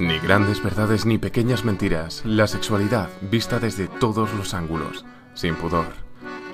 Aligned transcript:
Ni 0.00 0.18
grandes 0.18 0.62
verdades 0.62 1.04
ni 1.04 1.18
pequeñas 1.18 1.62
mentiras, 1.62 2.22
la 2.24 2.46
sexualidad 2.46 3.10
vista 3.20 3.58
desde 3.58 3.86
todos 3.86 4.32
los 4.32 4.54
ángulos, 4.54 5.04
sin 5.34 5.56
pudor. 5.56 5.88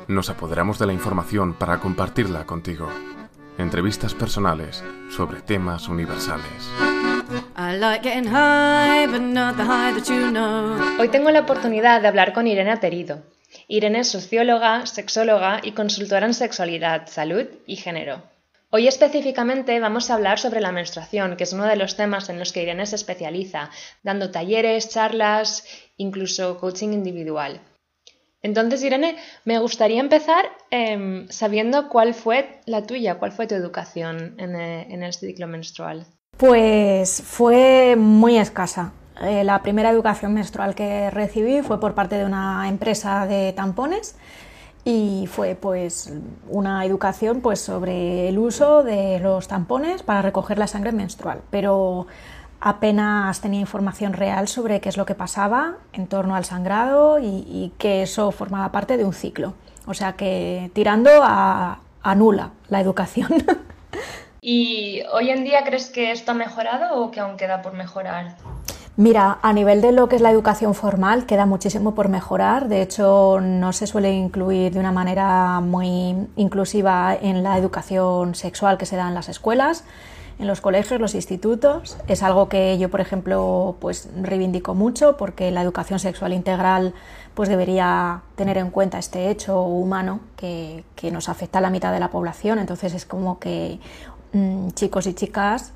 Nos 0.09 0.31
apoderamos 0.31 0.81
de 0.81 0.87
la 0.87 0.93
información 0.93 1.55
para 1.55 1.79
compartirla 1.79 2.45
contigo. 2.45 2.91
Entrevistas 3.57 4.15
personales 4.15 4.83
sobre 5.11 5.43
temas 5.43 5.87
universales. 5.87 6.69
Hoy 10.99 11.09
tengo 11.09 11.31
la 11.31 11.41
oportunidad 11.41 12.03
de 12.03 12.09
hablar 12.09 12.33
con 12.33 12.49
Irene 12.49 12.73
Aterido. 12.73 13.23
Irene 13.69 14.01
es 14.01 14.11
socióloga, 14.11 14.87
sexóloga 14.87 15.61
y 15.63 15.71
consultora 15.71 16.27
en 16.27 16.35
sexualidad, 16.35 17.07
salud 17.07 17.47
y 17.65 17.77
género. 17.77 18.23
Hoy 18.71 18.89
específicamente 18.89 19.79
vamos 19.79 20.11
a 20.11 20.15
hablar 20.15 20.41
sobre 20.41 20.61
la 20.61 20.73
menstruación, 20.73 21.37
que 21.37 21.45
es 21.45 21.53
uno 21.53 21.65
de 21.65 21.77
los 21.77 21.97
temas 21.97 22.29
en 22.29 22.39
los 22.39 22.53
que 22.53 22.63
Irene 22.63 22.85
se 22.85 22.97
especializa, 22.97 23.71
dando 24.03 24.33
talleres, 24.33 24.89
charlas, 24.89 25.65
incluso 25.97 26.59
coaching 26.59 26.89
individual. 26.89 27.61
Entonces, 28.43 28.83
Irene, 28.83 29.17
me 29.45 29.59
gustaría 29.61 30.01
empezar 30.01 30.45
em, 30.71 31.29
sabiendo 31.29 31.89
cuál 31.89 32.13
fue 32.13 32.61
la 32.67 32.83
tuya, 32.83 33.19
cuál 33.19 33.33
fue 33.33 33.47
tu 33.47 33.55
educación 33.55 34.35
en, 34.39 34.57
eh, 34.57 34.87
el 34.91 35.13
ciclo 35.13 35.47
menstrual. 35.47 36.07
Pues 36.37 37.23
fue 37.25 37.95
muy 37.97 38.37
escasa. 38.37 38.93
Eh, 39.23 39.45
la 39.45 39.63
primera 39.63 39.91
educación 39.91 40.35
menstrual 40.35 40.75
que 40.75 41.11
recibí 41.11 41.63
fue 41.63 41.81
por 41.81 41.95
parte 41.95 42.19
de 42.19 42.25
una 42.25 42.69
empresa 42.69 43.27
de 43.27 43.53
tampones 43.53 44.17
y 44.89 45.27
fue 45.27 45.57
pues 45.57 46.13
una 46.49 46.85
educación 46.85 47.41
pues 47.41 47.61
sobre 47.61 48.29
el 48.29 48.39
uso 48.39 48.85
de 48.85 49.19
los 49.19 49.49
tampones 49.49 50.05
para 50.05 50.23
recoger 50.23 50.59
la 50.59 50.69
sangre 50.69 50.93
menstrual, 50.93 51.43
pero 51.51 52.07
apenas 52.61 53.41
tenía 53.41 53.59
información 53.59 54.13
real 54.13 54.47
sobre 54.47 54.81
qué 54.81 54.89
es 54.89 54.97
lo 54.97 55.05
que 55.05 55.17
pasaba 55.17 55.75
en 55.93 56.07
torno 56.07 56.37
al 56.37 56.45
sangrado 56.45 57.19
y, 57.19 57.73
que 57.79 58.03
eso 58.03 58.31
formaba 58.31 58.71
parte 58.71 58.97
de 58.97 59.05
un 59.05 59.13
ciclo. 59.13 59.55
O 59.87 59.95
sea 59.95 60.13
que 60.13 60.71
tirando 60.73 61.11
a, 61.21 61.81
a 62.03 62.15
nula 62.15 62.53
la 62.69 62.81
educación. 62.81 63.45
¿Y 64.41 65.03
hoy 65.13 65.31
en 65.31 65.43
día 65.43 65.65
crees 65.65 65.91
que 65.91 66.13
esto 66.13 66.31
ha 66.31 66.35
mejorado 66.35 67.03
o 67.03 67.11
que 67.11 67.19
aún 67.19 67.37
queda 67.37 67.61
por 67.61 67.73
mejorar? 67.73 68.37
Mira, 68.99 69.39
a 69.43 69.53
nivel 69.53 69.83
de 69.83 69.93
lo 69.93 70.09
que 70.09 70.17
es 70.17 70.23
la 70.23 70.31
educación 70.31 70.75
formal, 70.75 71.27
queda 71.27 71.45
muchísimo 71.45 71.95
por 71.95 72.09
mejorar. 72.09 72.69
De 72.69 72.81
hecho, 72.81 73.41
no 73.43 73.75
se 73.75 73.87
suele 73.87 74.11
incluir 74.15 74.73
de 74.73 74.81
una 74.81 74.91
manera 74.91 75.61
muy 75.61 76.17
inclusiva 76.37 77.15
en 77.15 77.43
la 77.43 77.59
educación 77.59 78.35
sexual 78.35 78.79
que 78.79 78.87
se 78.87 78.97
da 78.97 79.07
en 79.07 79.15
las 79.15 79.29
escuelas, 79.29 79.85
en 80.39 80.47
los 80.47 80.63
colegios, 80.63 80.99
los 80.99 81.15
institutos. 81.15 81.99
Es 82.09 82.23
algo 82.23 82.49
que 82.49 82.79
yo, 82.79 82.89
por 82.89 83.03
ejemplo, 83.03 83.77
pues 83.81 84.09
reivindico 84.19 84.75
mucho 84.75 85.19
porque 85.19 85.51
la 85.51 85.61
educación 85.61 85.99
sexual 85.99 86.33
integral 86.33 86.95
pues 87.35 87.51
debería 87.51 88.23
tener 88.35 88.57
en 88.57 88.71
cuenta 88.71 88.99
este 88.99 89.29
hecho 89.29 89.61
humano 89.61 90.21
que, 90.37 90.85
nos 91.13 91.29
afecta 91.29 91.59
a 91.59 91.61
la 91.61 91.69
mitad 91.69 91.93
de 91.93 92.01
la 92.01 92.09
población. 92.09 92.59
Entonces 92.59 92.95
es 92.95 93.05
como 93.05 93.41
que 93.41 93.79
mm, 94.33 94.71
chicos 94.71 95.07
y 95.07 95.13
chicas 95.13 95.75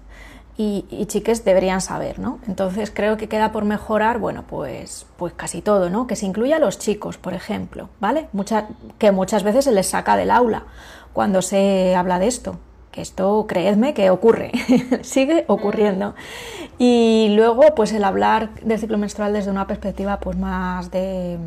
y, 0.62 1.06
chiques 1.06 1.42
deberían 1.42 1.80
saber, 1.80 2.18
¿no? 2.18 2.38
Entonces 2.46 2.90
creo 2.90 3.16
que 3.16 3.28
queda 3.28 3.50
por 3.50 3.64
mejorar, 3.64 4.18
bueno, 4.18 4.44
pues, 4.46 5.06
pues 5.16 5.32
casi 5.32 5.62
todo, 5.62 5.88
¿no? 5.88 6.06
Que 6.06 6.16
se 6.16 6.26
incluya 6.26 6.56
a 6.56 6.58
los 6.58 6.78
chicos, 6.78 7.16
por 7.16 7.32
ejemplo, 7.32 7.88
¿vale? 7.98 8.28
que 8.98 9.10
muchas 9.10 9.42
veces 9.42 9.64
se 9.64 9.72
les 9.72 9.86
saca 9.86 10.16
del 10.16 10.30
aula 10.30 10.64
cuando 11.14 11.40
se 11.40 11.94
habla 11.96 12.18
de 12.18 12.26
esto, 12.26 12.58
que 12.92 13.00
esto, 13.00 13.46
creedme, 13.48 13.94
que 13.94 14.10
ocurre, 14.10 14.52
sigue 15.02 15.46
ocurriendo. 15.48 16.14
Y 16.78 17.32
luego, 17.36 17.74
pues 17.74 17.92
el 17.92 18.04
hablar 18.04 18.50
del 18.62 18.78
ciclo 18.78 18.98
menstrual 18.98 19.32
desde 19.32 19.50
una 19.50 19.66
perspectiva 19.66 20.20
pues 20.20 20.36
más 20.36 20.90
de 20.90 21.38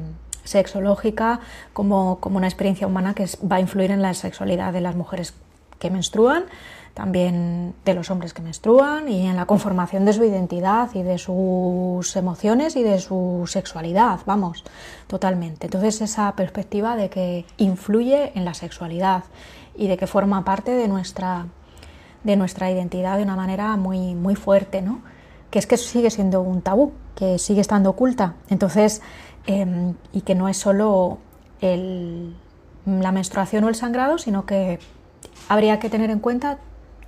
sexológica, 0.43 1.39
como, 1.73 2.19
como 2.19 2.37
una 2.37 2.47
experiencia 2.47 2.87
humana 2.87 3.13
que 3.13 3.27
va 3.49 3.57
a 3.57 3.59
influir 3.59 3.91
en 3.91 4.01
la 4.01 4.15
sexualidad 4.15 4.73
de 4.73 4.81
las 4.81 4.95
mujeres 4.95 5.35
que 5.77 5.91
menstruan, 5.91 6.45
también 6.93 7.73
de 7.85 7.93
los 7.95 8.11
hombres 8.11 8.33
que 8.33 8.41
menstruan 8.41 9.09
y 9.09 9.27
en 9.27 9.35
la 9.35 9.45
conformación 9.45 10.05
de 10.05 10.13
su 10.13 10.23
identidad 10.23 10.89
y 10.93 11.01
de 11.01 11.17
sus 11.17 12.15
emociones 12.15 12.75
y 12.75 12.83
de 12.83 12.99
su 12.99 13.45
sexualidad, 13.47 14.19
vamos, 14.25 14.63
totalmente. 15.07 15.67
Entonces 15.67 16.01
esa 16.01 16.31
perspectiva 16.35 16.95
de 16.95 17.09
que 17.09 17.45
influye 17.57 18.31
en 18.35 18.45
la 18.45 18.53
sexualidad 18.53 19.23
y 19.75 19.87
de 19.87 19.97
que 19.97 20.05
forma 20.05 20.45
parte 20.45 20.71
de 20.71 20.87
nuestra, 20.87 21.47
de 22.23 22.35
nuestra 22.35 22.69
identidad 22.69 23.17
de 23.17 23.23
una 23.23 23.35
manera 23.35 23.75
muy, 23.75 24.13
muy 24.13 24.35
fuerte, 24.35 24.83
¿no? 24.83 25.01
Que 25.49 25.57
es 25.57 25.65
que 25.65 25.77
sigue 25.77 26.11
siendo 26.11 26.41
un 26.41 26.61
tabú, 26.61 26.93
que 27.15 27.39
sigue 27.39 27.61
estando 27.61 27.89
oculta. 27.89 28.35
Entonces, 28.49 29.01
em, 29.47 29.95
y 30.11 30.21
que 30.21 30.35
no 30.35 30.47
es 30.47 30.57
solo 30.57 31.17
la 31.61 33.11
menstruación 33.13 33.63
o 33.63 33.69
el 33.69 33.75
sangrado, 33.75 34.17
sino 34.17 34.45
que 34.45 34.79
habría 35.47 35.79
que 35.79 35.89
tener 35.89 36.09
en 36.09 36.19
cuenta 36.19 36.59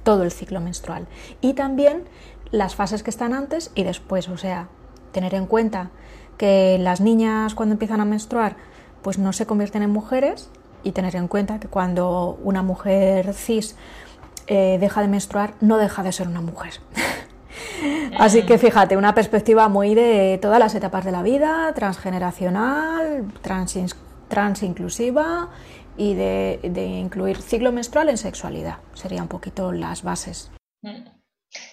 todo 0.06 0.24
el 0.24 0.32
ciclo 0.32 0.62
menstrual. 0.62 1.08
Y 1.42 1.54
también 1.54 2.06
las 2.52 2.76
fases 2.76 3.04
que 3.04 3.10
están 3.10 3.34
antes 3.34 3.72
y 3.76 3.84
después, 3.84 4.30
o 4.30 4.38
sea, 4.38 4.70
tener 5.12 5.36
en 5.36 5.48
cuenta 5.48 5.90
que 6.38 6.78
las 6.80 7.02
niñas 7.02 7.56
cuando 7.56 7.74
empiezan 7.74 8.00
a 8.00 8.06
menstruar 8.06 8.56
pues 9.02 9.18
no 9.18 9.34
se 9.34 9.46
convierten 9.46 9.84
en 9.84 9.90
mujeres 9.90 10.50
y 10.84 10.92
tener 10.92 11.16
en 11.16 11.28
cuenta 11.28 11.60
que 11.60 11.68
cuando 11.68 12.40
una 12.44 12.64
mujer 12.64 13.34
cis 13.34 13.76
eh, 14.48 14.78
deja 14.80 15.02
de 15.02 15.08
menstruar 15.08 15.54
no 15.60 15.78
deja 15.78 16.04
de 16.04 16.12
ser 16.12 16.28
una 16.28 16.42
mujer. 16.42 16.74
Así 18.20 18.44
que 18.44 18.58
fíjate, 18.58 18.98
una 18.98 19.14
perspectiva 19.14 19.70
muy 19.70 19.96
de 19.96 20.40
todas 20.42 20.60
las 20.60 20.76
etapas 20.76 21.04
de 21.06 21.12
la 21.12 21.24
vida, 21.24 21.72
transgeneracional, 21.74 23.26
trans, 23.42 23.78
transinclusiva 24.28 25.50
y 25.98 26.14
de, 26.14 26.60
incluir 26.64 27.42
ciclo 27.42 27.72
menstrual 27.72 28.10
en 28.10 28.18
sexualidad. 28.18 28.78
Serían 28.94 29.24
un 29.24 29.30
poquito 29.30 29.72
las 29.72 30.04
bases. 30.04 30.52
Mm. 30.82 31.16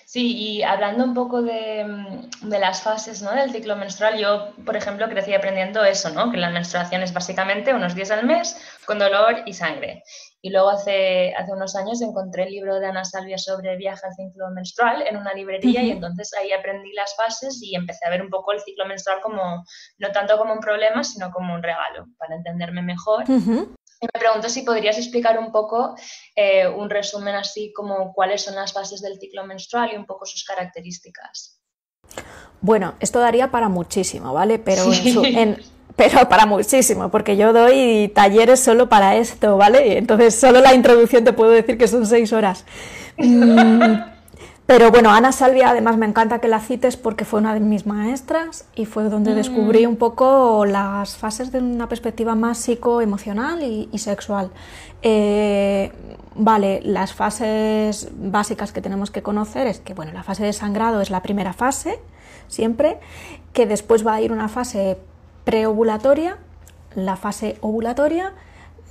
Sí, 0.07 0.37
y 0.37 0.63
hablando 0.63 1.05
un 1.05 1.15
poco 1.15 1.43
de, 1.43 1.85
mm, 1.85 2.51
de, 2.51 2.59
las 2.59 2.83
fases 2.83 3.23
¿no? 3.23 3.33
del 3.33 3.51
ciclo 3.51 3.77
menstrual, 3.77 4.19
yo, 4.19 4.53
por 4.65 4.77
ejemplo, 4.77 5.09
crecí 5.09 5.33
aprendiendo 5.33 5.83
eso, 5.85 6.11
¿no? 6.11 6.31
que 6.31 6.37
la 6.37 6.51
menstruación 6.51 7.03
es 7.03 7.13
básicamente 7.13 7.73
unos 7.73 7.95
días 7.95 8.11
al 8.11 8.27
mes 8.27 8.61
con 8.85 8.99
dolor 8.99 9.43
y 9.47 9.55
sangre. 9.55 10.03
Y 10.45 10.51
luego 10.51 10.71
hace, 10.71 11.33
hace 11.35 11.53
unos 11.53 11.77
años 11.77 12.03
encontré 12.03 12.43
el 12.43 12.51
libro 12.51 12.81
de 12.81 12.87
Ana 12.87 13.05
Salvia 13.05 13.39
sobre 13.39 13.77
viaje 13.77 14.05
al 14.05 14.15
ciclo 14.15 14.51
menstrual 14.51 15.03
en 15.07 15.17
una 15.17 15.33
librería 15.33 15.83
y 15.83 15.93
entonces 15.93 16.33
ahí 16.35 16.51
aprendí 16.51 16.93
las 16.93 17.15
fases 17.15 17.61
y 17.63 17.77
empecé 17.77 18.05
a 18.05 18.11
ver 18.11 18.23
un 18.23 18.29
poco 18.29 18.51
el 18.51 18.61
ciclo 18.61 18.85
menstrual 18.85 19.21
como, 19.23 19.65
no 19.99 20.11
tanto 20.11 20.37
como 20.37 20.53
un 20.53 20.61
problema, 20.61 21.05
sino 21.05 21.31
como 21.31 21.55
un 21.55 21.63
regalo, 21.63 22.07
para 22.19 22.35
entenderme 22.35 22.83
mejor. 22.83 23.25
Y 24.03 24.07
me 24.13 24.19
pregunto 24.19 24.49
si 24.49 24.63
podrías 24.63 24.99
explicar 24.99 25.39
un 25.39 25.53
poco 25.53 25.95
eh, 26.35 26.67
un 26.67 26.91
resumen 26.91 27.37
así 27.37 27.73
como 27.73 28.13
cuáles 28.13 28.43
son 28.43 28.57
las 28.57 28.73
fases 28.73 29.01
del 29.01 29.17
ciclo 29.21 29.47
menstrual 29.47 29.93
y 29.93 29.97
un 29.97 30.07
poco 30.07 30.27
sus 30.27 30.43
características. 30.43 31.61
Bueno, 32.61 32.95
esto 32.99 33.21
daría 33.21 33.53
para 33.53 33.69
muchísimo, 33.69 34.33
¿vale? 34.33 34.59
Pero, 34.59 34.91
pero 35.97 36.29
para 36.29 36.47
muchísimo, 36.47 37.13
porque 37.13 37.37
yo 37.37 37.53
doy 37.53 38.11
talleres 38.13 38.59
solo 38.59 38.89
para 38.89 39.15
esto, 39.17 39.57
¿vale? 39.57 39.99
Entonces 39.99 40.35
solo 40.35 40.61
la 40.61 40.75
introducción 40.75 41.23
te 41.23 41.33
puedo 41.33 41.53
decir 41.53 41.79
que 41.79 41.87
son 41.87 42.05
seis 42.05 42.33
horas. 42.33 42.65
Pero 44.73 44.91
bueno, 44.91 45.11
Ana 45.11 45.33
Salvia 45.33 45.69
además 45.69 45.99
me 45.99 46.07
encanta 46.07 46.39
que 46.39 46.49
la 46.49 46.59
cites 46.59 46.97
porque 46.97 47.27
fue 47.27 47.41
una 47.41 47.53
de 47.53 47.61
mis 47.61 47.85
maestras 47.85 48.65
y 48.75 48.87
fue 48.87 49.05
donde 49.11 49.33
mm. 49.33 49.35
descubrí 49.35 49.85
un 49.85 49.97
poco 49.97 50.65
las 50.65 51.19
fases 51.19 51.53
de 51.53 51.59
una 51.59 51.91
perspectiva 51.91 52.35
más 52.35 52.57
psicoemocional 52.57 53.63
y, 53.63 53.91
y 53.93 53.99
sexual. 53.99 54.51
Eh, 55.03 55.93
vale, 56.35 56.81
las 56.85 57.13
fases 57.13 58.09
básicas 58.17 58.73
que 58.73 58.81
tenemos 58.81 59.11
que 59.11 59.21
conocer 59.21 59.67
es 59.67 59.79
que 59.79 59.93
bueno, 59.93 60.13
la 60.15 60.23
fase 60.23 60.45
de 60.45 60.55
sangrado 60.55 61.03
es 61.03 61.11
la 61.11 61.21
primera 61.21 61.53
fase, 61.53 62.01
siempre, 62.49 62.99
que 63.53 63.67
después 63.67 64.07
va 64.07 64.15
a 64.15 64.23
ir 64.23 64.33
una 64.33 64.49
fase 64.49 64.97
preovulatoria, 65.45 66.39
la 66.95 67.17
fase 67.17 67.59
ovulatoria, 67.61 68.33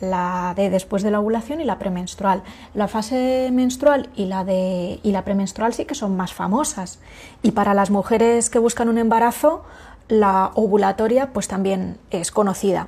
la 0.01 0.53
de 0.55 0.69
después 0.69 1.03
de 1.03 1.11
la 1.11 1.19
ovulación 1.19 1.61
y 1.61 1.65
la 1.65 1.79
premenstrual. 1.79 2.43
La 2.73 2.87
fase 2.87 3.49
menstrual 3.51 4.09
y 4.15 4.25
la, 4.25 4.43
de, 4.43 4.99
y 5.03 5.11
la 5.11 5.23
premenstrual 5.23 5.73
sí 5.73 5.85
que 5.85 5.95
son 5.95 6.17
más 6.17 6.33
famosas. 6.33 6.99
Y 7.41 7.51
para 7.51 7.73
las 7.73 7.89
mujeres 7.91 8.49
que 8.49 8.59
buscan 8.59 8.89
un 8.89 8.97
embarazo, 8.97 9.63
la 10.07 10.51
ovulatoria 10.55 11.31
pues 11.33 11.47
también 11.47 11.97
es 12.09 12.31
conocida. 12.31 12.87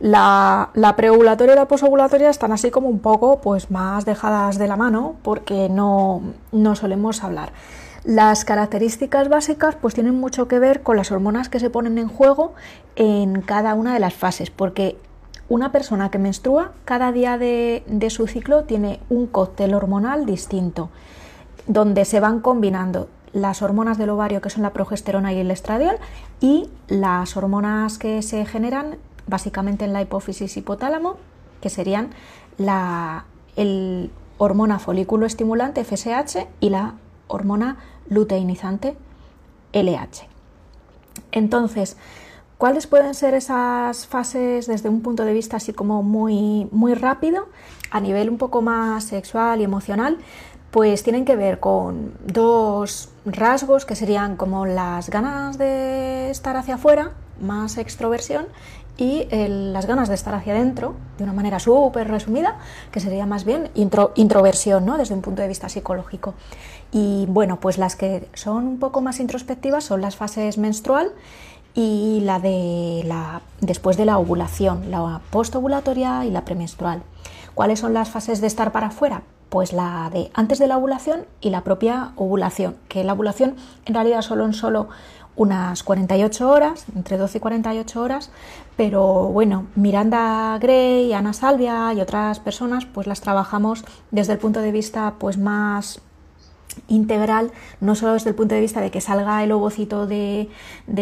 La, 0.00 0.70
la 0.74 0.94
preovulatoria 0.94 1.54
y 1.54 1.56
la 1.56 1.66
posovulatoria 1.66 2.30
están 2.30 2.52
así 2.52 2.70
como 2.70 2.88
un 2.88 3.00
poco 3.00 3.40
pues 3.40 3.70
más 3.70 4.04
dejadas 4.04 4.58
de 4.58 4.68
la 4.68 4.76
mano 4.76 5.16
porque 5.22 5.68
no, 5.68 6.22
no 6.52 6.76
solemos 6.76 7.24
hablar. 7.24 7.52
Las 8.04 8.44
características 8.44 9.28
básicas 9.28 9.74
pues 9.74 9.94
tienen 9.94 10.14
mucho 10.14 10.46
que 10.46 10.58
ver 10.58 10.82
con 10.82 10.96
las 10.96 11.10
hormonas 11.10 11.48
que 11.48 11.58
se 11.58 11.68
ponen 11.68 11.98
en 11.98 12.08
juego 12.08 12.54
en 12.96 13.42
cada 13.42 13.74
una 13.74 13.92
de 13.92 14.00
las 14.00 14.14
fases, 14.14 14.50
porque 14.50 14.96
una 15.48 15.72
persona 15.72 16.10
que 16.10 16.18
menstrua, 16.18 16.72
cada 16.84 17.12
día 17.12 17.38
de, 17.38 17.82
su 18.10 18.26
ciclo 18.26 18.64
tiene 18.64 19.00
un 19.08 19.26
cóctel 19.26 19.74
hormonal 19.74 20.26
distinto, 20.26 20.90
donde 21.66 22.04
se 22.04 22.20
van 22.20 22.40
combinando 22.40 23.08
las 23.32 23.62
hormonas 23.62 23.98
del 23.98 24.10
ovario 24.10 24.40
que 24.40 24.50
son 24.50 24.62
la 24.62 24.72
progesterona 24.72 25.32
y 25.32 25.38
el 25.38 25.50
estradiol 25.50 25.96
y 26.40 26.68
las 26.88 27.36
hormonas 27.36 27.98
que 27.98 28.22
se 28.22 28.44
generan 28.46 28.96
básicamente 29.26 29.84
en 29.84 29.92
la 29.92 30.00
hipófisis 30.00 30.56
hipotálamo 30.56 31.16
que 31.60 31.68
serían 31.68 32.10
la 32.56 33.26
el 33.56 34.10
hormona 34.38 34.78
folículo 34.78 35.26
estimulante 35.26 35.84
FSH 35.84 36.46
y 36.60 36.70
la 36.70 36.94
hormona 37.26 37.76
luteinizante 38.08 38.96
LH. 39.72 40.28
Entonces, 41.32 41.96
¿cuáles 42.58 42.86
pueden 42.86 43.14
ser 43.14 43.34
esas 43.34 44.06
fases 44.06 44.66
desde 44.66 44.88
un 44.88 45.00
punto 45.00 45.24
de 45.24 45.32
vista 45.32 45.56
así 45.56 45.72
como 45.72 46.02
muy, 46.02 46.68
muy 46.72 46.94
rápido, 46.94 47.48
a 47.90 48.00
nivel 48.00 48.28
un 48.28 48.36
poco 48.36 48.60
más 48.60 49.04
sexual 49.04 49.60
y 49.60 49.64
emocional? 49.64 50.18
Pues 50.70 51.02
tienen 51.02 51.24
que 51.24 51.34
ver 51.34 51.60
con 51.60 52.12
dos 52.26 53.08
rasgos 53.24 53.86
que 53.86 53.94
serían 53.94 54.36
como 54.36 54.66
las 54.66 55.08
ganas 55.08 55.56
de 55.56 56.30
estar 56.30 56.56
hacia 56.56 56.74
afuera, 56.74 57.12
más 57.40 57.78
extroversión, 57.78 58.46
y 58.98 59.28
las 59.30 59.86
ganas 59.86 60.08
de 60.08 60.16
estar 60.16 60.34
hacia 60.34 60.54
adentro, 60.54 60.96
de 61.18 61.24
una 61.24 61.32
manera 61.32 61.60
súper 61.60 62.08
resumida, 62.08 62.58
que 62.90 62.98
sería 62.98 63.26
más 63.26 63.44
bien 63.44 63.70
introversión, 64.16 64.84
¿no? 64.84 64.98
desde 64.98 65.14
un 65.14 65.22
punto 65.22 65.40
de 65.40 65.46
vista 65.46 65.68
psicológico. 65.68 66.34
Y 66.90 67.26
bueno, 67.28 67.60
pues 67.60 67.78
las 67.78 67.94
que 67.94 68.28
son 68.34 68.66
un 68.66 68.78
poco 68.80 69.00
más 69.00 69.20
introspectivas 69.20 69.84
son 69.84 70.00
las 70.00 70.16
fases 70.16 70.58
menstrual 70.58 71.12
y 71.78 72.20
la 72.22 72.40
de 72.40 73.04
la 73.06 73.40
después 73.60 73.96
de 73.96 74.04
la 74.04 74.18
ovulación, 74.18 74.90
la 74.90 75.20
postovulatoria 75.30 76.24
y 76.24 76.30
la 76.32 76.44
premenstrual. 76.44 77.02
¿Cuáles 77.54 77.78
son 77.78 77.94
las 77.94 78.08
fases 78.10 78.40
de 78.40 78.48
estar 78.48 78.72
para 78.72 78.88
afuera? 78.88 79.22
Pues 79.48 79.72
la 79.72 80.10
de 80.12 80.32
antes 80.34 80.58
de 80.58 80.66
la 80.66 80.76
ovulación 80.76 81.26
y 81.40 81.50
la 81.50 81.62
propia 81.62 82.10
ovulación, 82.16 82.74
que 82.88 83.04
la 83.04 83.12
ovulación 83.12 83.54
en 83.86 83.94
realidad 83.94 84.22
solo 84.22 84.44
en 84.44 84.54
solo 84.54 84.88
unas 85.36 85.84
48 85.84 86.50
horas, 86.50 86.84
entre 86.96 87.16
12 87.16 87.38
y 87.38 87.40
48 87.40 88.02
horas, 88.02 88.32
pero 88.76 89.28
bueno, 89.28 89.68
Miranda 89.76 90.58
Gray, 90.58 91.12
Ana 91.12 91.32
Salvia 91.32 91.92
y 91.94 92.00
otras 92.00 92.40
personas 92.40 92.86
pues 92.86 93.06
las 93.06 93.20
trabajamos 93.20 93.84
desde 94.10 94.32
el 94.32 94.40
punto 94.40 94.60
de 94.60 94.72
vista 94.72 95.14
pues 95.20 95.38
más 95.38 96.00
integral, 96.86 97.50
no 97.80 97.94
solo 97.94 98.12
desde 98.12 98.30
el 98.30 98.36
punto 98.36 98.54
de 98.54 98.60
vista 98.60 98.80
de 98.80 98.90
que 98.90 99.00
salga 99.00 99.42
el 99.42 99.52
ovocito 99.52 100.06
de, 100.06 100.48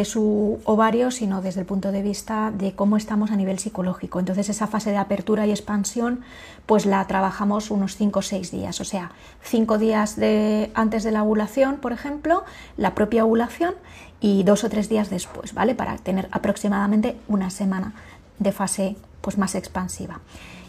su 0.05 0.59
ovario, 0.65 1.11
sino 1.11 1.43
desde 1.43 1.61
el 1.61 1.67
punto 1.67 1.93
de 1.93 2.03
vista 2.03 2.51
de 2.51 2.75
cómo 2.75 2.97
estamos 2.97 3.31
a 3.31 3.37
nivel 3.37 3.59
psicológico. 3.59 4.19
Entonces 4.19 4.49
esa 4.49 4.67
fase 4.67 4.91
de 4.91 4.97
apertura 4.97 5.47
y 5.47 5.51
expansión, 5.51 6.21
pues 6.67 6.87
la 6.87 7.07
trabajamos 7.07 7.71
unos 7.71 7.97
5 7.97 8.19
o 8.19 8.23
6 8.23 8.51
días, 8.51 8.81
o 8.81 8.85
sea, 8.85 9.13
5 9.43 9.79
días 9.79 10.17
de, 10.17 10.71
antes 10.75 11.05
de 11.05 11.13
la 11.13 11.23
ovulación, 11.23 11.77
por 11.77 11.93
ejemplo, 11.93 12.45
la 12.77 12.95
propia 12.95 13.25
ovulación 13.25 13.75
y 14.21 14.43
dos 14.45 14.65
o 14.65 14.71
tres 14.71 14.89
días 14.89 15.11
después, 15.11 15.53
¿vale? 15.53 15.75
Para 15.75 15.97
tener 15.99 16.29
aproximadamente 16.33 17.17
una 17.29 17.51
semana 17.51 17.93
de 18.39 18.53
fase 18.53 18.97
pues, 19.21 19.39
más 19.39 19.55
expansiva. 19.55 20.21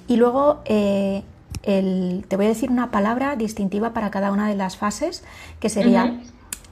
Y 0.07 0.17
luego 0.17 0.61
eh, 0.65 1.23
te 1.67 2.35
voy 2.37 2.45
a 2.45 2.49
decir 2.49 2.71
una 2.71 2.91
palabra 2.91 3.35
distintiva 3.35 3.91
para 3.91 4.09
cada 4.09 4.31
una 4.31 4.47
de 4.47 4.55
las 4.55 4.77
fases, 4.77 5.25
que 5.59 5.67
sería, 5.67 6.21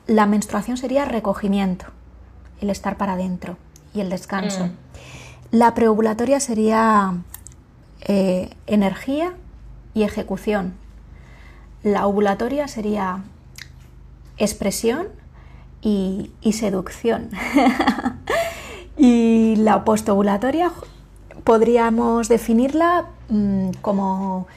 la 0.07 0.25
menstruación 0.25 0.77
sería 0.77 1.03
recogimiento, 1.03 1.87
el 2.61 2.69
estar 2.69 2.95
para 2.95 3.13
adentro 3.13 3.57
y 3.93 3.99
el 3.99 4.09
descanso. 4.09 4.67
Mm. 4.67 4.71
La 5.51 5.73
preovulatoria 5.73 6.39
sería 6.39 7.13
eh, 8.01 8.55
energía 8.67 9.33
y 9.93 10.03
ejecución. 10.03 10.75
La 11.83 12.07
ovulatoria 12.07 12.69
sería 12.69 13.21
expresión 14.37 15.07
y, 15.81 16.31
seducción. 16.53 17.31
y 18.97 19.57
la 19.57 19.83
postovulatoria 19.83 20.71
podríamos 21.43 22.29
definirla 22.29 23.07
mm, 23.29 23.71
como 23.81 24.47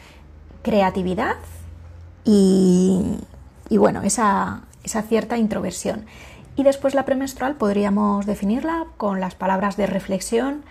creatividad 0.69 1.37
y, 2.25 3.17
bueno, 3.71 4.03
esa, 4.03 4.61
cierta 5.09 5.39
introversión. 5.39 6.05
Y 6.57 6.63
después 6.63 6.95
la 6.95 7.07
premenstrual 7.07 7.55
podríamos 7.55 8.27
definirla 8.27 8.85
con 8.99 9.19
las 9.19 9.35
palabras 9.35 9.79
de 9.79 9.87
reflexión 9.87 10.63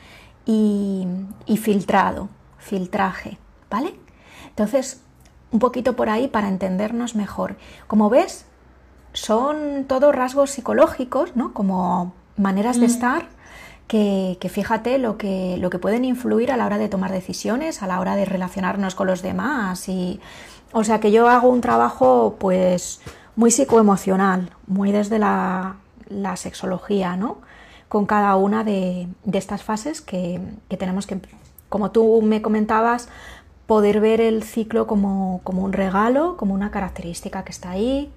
y, 0.45 1.07
filtrado, 1.59 2.29
filtraje, 2.59 3.39
¿vale? 3.71 3.95
Entonces, 4.49 5.01
un 5.51 5.59
poquito 5.59 5.95
por 5.95 6.09
ahí 6.09 6.27
para 6.27 6.47
entendernos 6.47 7.15
mejor. 7.15 7.57
Como 7.87 8.11
ves, 8.11 8.45
son 9.13 9.85
todos 9.87 10.13
rasgos 10.13 10.51
psicológicos, 10.51 11.35
¿no? 11.35 11.53
Como 11.53 12.13
maneras 12.35 12.79
de 12.79 12.87
mm. 12.87 12.91
estar 12.91 13.29
que, 13.87 14.37
fíjate 14.49 14.97
lo 14.97 15.17
que, 15.17 15.57
lo 15.57 15.69
que 15.69 15.79
pueden 15.79 16.05
influir 16.05 16.51
a 16.51 16.57
la 16.57 16.65
hora 16.65 16.77
de 16.77 16.89
tomar 16.89 17.11
decisiones, 17.11 17.81
a 17.81 17.87
la 17.87 17.99
hora 17.99 18.15
de 18.15 18.25
relacionarnos 18.25 18.95
con 18.95 19.07
los 19.07 19.21
demás. 19.21 19.87
Y, 19.89 20.19
o 20.73 20.83
sea 20.83 20.99
que 20.99 21.11
yo 21.11 21.29
hago 21.29 21.49
un 21.49 21.61
trabajo 21.61 22.35
pues 22.39 22.99
muy 23.35 23.51
psicoemocional, 23.51 24.51
muy 24.67 24.91
desde 24.91 25.19
la, 25.19 25.77
sexología, 26.35 27.15
¿no? 27.15 27.37
Con 27.87 28.05
cada 28.05 28.35
una 28.35 28.63
de, 28.63 29.07
estas 29.31 29.63
fases 29.63 30.01
que, 30.01 30.41
tenemos 30.77 31.07
que, 31.07 31.19
como 31.69 31.91
tú 31.91 32.21
me 32.21 32.41
comentabas, 32.41 33.07
poder 33.65 34.01
ver 34.01 34.21
el 34.21 34.43
ciclo 34.43 34.87
como, 34.87 35.41
como 35.43 35.63
un 35.63 35.73
regalo, 35.73 36.35
como 36.37 36.53
una 36.53 36.71
característica 36.71 37.43
que 37.43 37.51
está 37.51 37.71
ahí, 37.71 38.11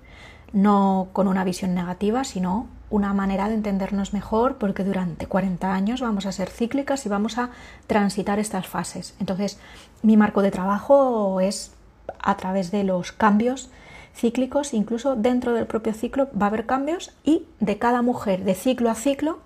no 0.53 1.09
con 1.13 1.29
una 1.29 1.45
visión 1.45 1.75
negativa, 1.75 2.25
sino 2.25 2.67
una 2.91 3.15
manera 3.15 3.49
de 3.49 3.55
entendernos 3.55 4.13
mejor 4.13 4.57
porque 4.57 4.85
durante 4.85 5.27
40 5.27 5.73
años 5.73 6.01
vamos 6.01 6.27
a 6.27 6.33
ser 6.33 6.51
cíclicas 6.51 7.07
y 7.07 7.09
vamos 7.09 7.39
a 7.39 7.51
transitar 7.87 8.39
estas 8.39 8.67
fases. 8.67 9.15
Entonces, 9.21 9.59
mi 10.03 10.17
marco 10.17 10.43
de 10.43 10.51
trabajo 10.51 11.41
es 11.41 11.73
a 12.19 12.37
través 12.37 12.71
de 12.71 12.85
los 12.85 13.13
cambios 13.13 13.71
cíclicos, 14.15 14.75
incluso 14.75 15.15
dentro 15.15 15.55
del 15.55 15.67
propio 15.67 15.95
ciclo 15.95 16.29
va 16.39 16.47
a 16.47 16.49
haber 16.49 16.67
cambios 16.67 17.13
y 17.25 17.47
de 17.61 17.79
cada 17.79 18.03
mujer, 18.03 18.45
de 18.45 18.55
ciclo 18.55 18.91
a 18.91 18.95
ciclo, 18.97 19.39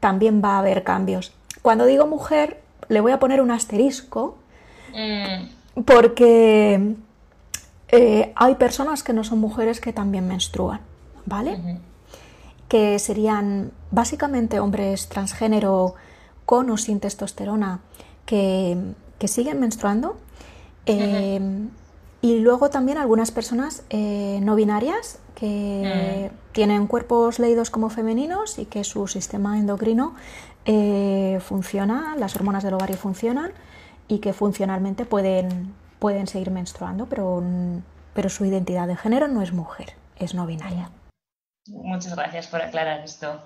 también 0.00 0.42
va 0.44 0.56
a 0.56 0.58
haber 0.58 0.84
cambios. 0.84 1.32
Cuando 1.62 1.86
digo 1.86 2.06
mujer, 2.06 2.60
le 2.88 3.00
voy 3.00 3.12
a 3.12 3.18
poner 3.18 3.40
un 3.40 3.50
asterisco 3.50 4.36
mm. 4.92 5.82
porque 5.84 6.94
eh, 7.88 8.32
hay 8.34 8.54
personas 8.56 9.02
que 9.02 9.12
no 9.12 9.24
son 9.24 9.38
mujeres 9.38 9.80
que 9.80 9.92
también 9.92 10.28
menstruan, 10.28 10.80
¿vale? 11.24 11.80
Que 12.72 12.98
serían 12.98 13.70
básicamente 13.90 14.58
hombres 14.58 15.08
transgénero 15.08 15.94
con 16.46 16.70
o 16.70 16.76
sin 16.78 17.00
testosterona 17.00 17.80
que, 18.24 18.78
siguen 19.26 19.60
menstruando. 19.60 20.16
Em, 20.86 21.68
y 22.22 22.38
luego 22.40 22.70
también 22.70 22.96
algunas 22.96 23.30
personas 23.30 23.84
eh, 23.90 24.40
no 24.42 24.56
binarias 24.56 25.18
que 25.34 26.30
mm. 26.32 26.52
tienen 26.52 26.86
cuerpos 26.86 27.38
leídos 27.38 27.68
como 27.68 27.90
femeninos 27.90 28.58
y 28.58 28.64
que 28.64 28.84
su 28.84 29.06
sistema 29.06 29.58
endocrino 29.58 30.14
eh, 30.64 31.38
funciona, 31.40 32.16
las 32.16 32.34
hormonas 32.34 32.64
del 32.64 32.74
ovario 32.74 32.96
funcionan 32.96 33.52
y 34.08 34.18
que 34.18 34.32
funcionalmente 34.32 35.04
pueden 35.04 35.74
pueden 36.02 36.26
seguir 36.26 36.50
menstruando, 36.50 37.06
pero, 37.06 37.40
pero 38.12 38.28
su 38.28 38.44
identidad 38.44 38.88
de 38.88 38.96
género 38.96 39.28
no 39.28 39.40
es 39.40 39.52
mujer, 39.52 39.94
es 40.16 40.34
no 40.34 40.46
binaria. 40.46 40.90
Muchas 41.66 42.14
gracias 42.14 42.46
por 42.46 42.62
aclarar 42.62 43.00
esto. 43.04 43.40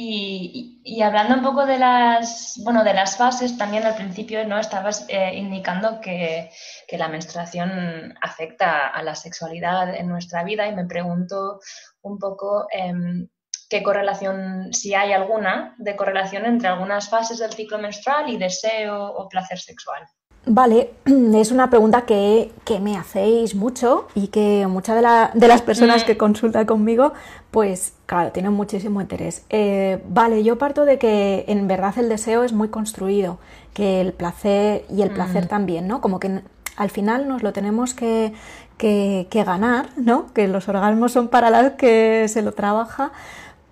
Y, 0.00 1.02
hablando 1.02 1.34
un 1.34 1.42
poco 1.42 1.66
de 1.66 1.76
las, 1.76 2.60
bueno, 2.62 2.84
de 2.84 2.94
las 2.94 3.16
fases, 3.16 3.58
también 3.58 3.82
al 3.82 3.96
principio 3.96 4.46
¿no? 4.46 4.56
estabas 4.60 5.04
eh, 5.08 5.34
indicando 5.34 6.00
que, 6.00 6.52
la 6.92 7.08
menstruación 7.08 8.14
afecta 8.20 8.86
a 8.86 9.02
la 9.02 9.16
sexualidad 9.16 9.92
en 9.92 10.06
nuestra 10.06 10.44
vida 10.44 10.68
y 10.68 10.74
me 10.74 10.86
pregunto 10.86 11.58
un 12.02 12.18
poco 12.18 12.68
em, 12.70 13.28
qué 13.68 13.82
correlación, 13.82 14.72
si 14.72 14.94
hay 14.94 15.12
alguna, 15.12 15.74
de 15.78 15.96
correlación 15.96 16.46
entre 16.46 16.68
algunas 16.68 17.08
fases 17.08 17.38
del 17.38 17.52
ciclo 17.52 17.78
menstrual 17.78 18.30
y 18.30 18.38
deseo 18.38 19.04
o 19.04 19.28
placer 19.28 19.58
sexual. 19.58 20.06
Vale, 20.46 20.92
es 21.34 21.50
una 21.50 21.70
pregunta 21.70 22.02
que, 22.02 22.50
me 22.80 22.96
hacéis 22.96 23.54
mucho 23.54 24.08
y 24.14 24.28
que 24.28 24.66
muchas 24.68 24.96
de, 24.96 25.48
las 25.48 25.62
personas 25.62 26.04
que 26.04 26.14
mm. 26.14 26.18
consultan 26.18 26.66
conmigo, 26.66 27.12
pues 27.50 27.92
claro, 28.06 28.32
tienen 28.32 28.52
muchísimo 28.52 29.00
interés. 29.00 29.44
Eh, 29.50 30.02
vale, 30.08 30.42
yo 30.44 30.58
parto 30.58 30.84
de 30.84 30.98
que 30.98 31.44
en 31.48 31.68
verdad 31.68 31.98
el 31.98 32.08
deseo 32.08 32.44
es 32.44 32.52
muy 32.52 32.68
construido, 32.68 33.38
que 33.74 34.00
el 34.00 34.12
placer 34.12 34.84
y 34.90 35.02
el 35.02 35.10
placer 35.10 35.44
mm. 35.44 35.48
también, 35.48 35.88
¿no? 35.88 36.00
Como 36.00 36.20
que 36.20 36.42
al 36.76 36.90
final 36.90 37.28
nos 37.28 37.42
lo 37.42 37.52
tenemos 37.52 37.92
que, 37.94 38.32
que, 38.78 39.26
ganar, 39.44 39.90
¿no? 39.96 40.32
Que 40.32 40.48
los 40.48 40.68
orgasmos 40.68 41.12
son 41.12 41.28
para 41.28 41.50
las 41.50 41.72
que 41.72 42.26
se 42.28 42.42
lo 42.42 42.52
trabaja, 42.52 43.12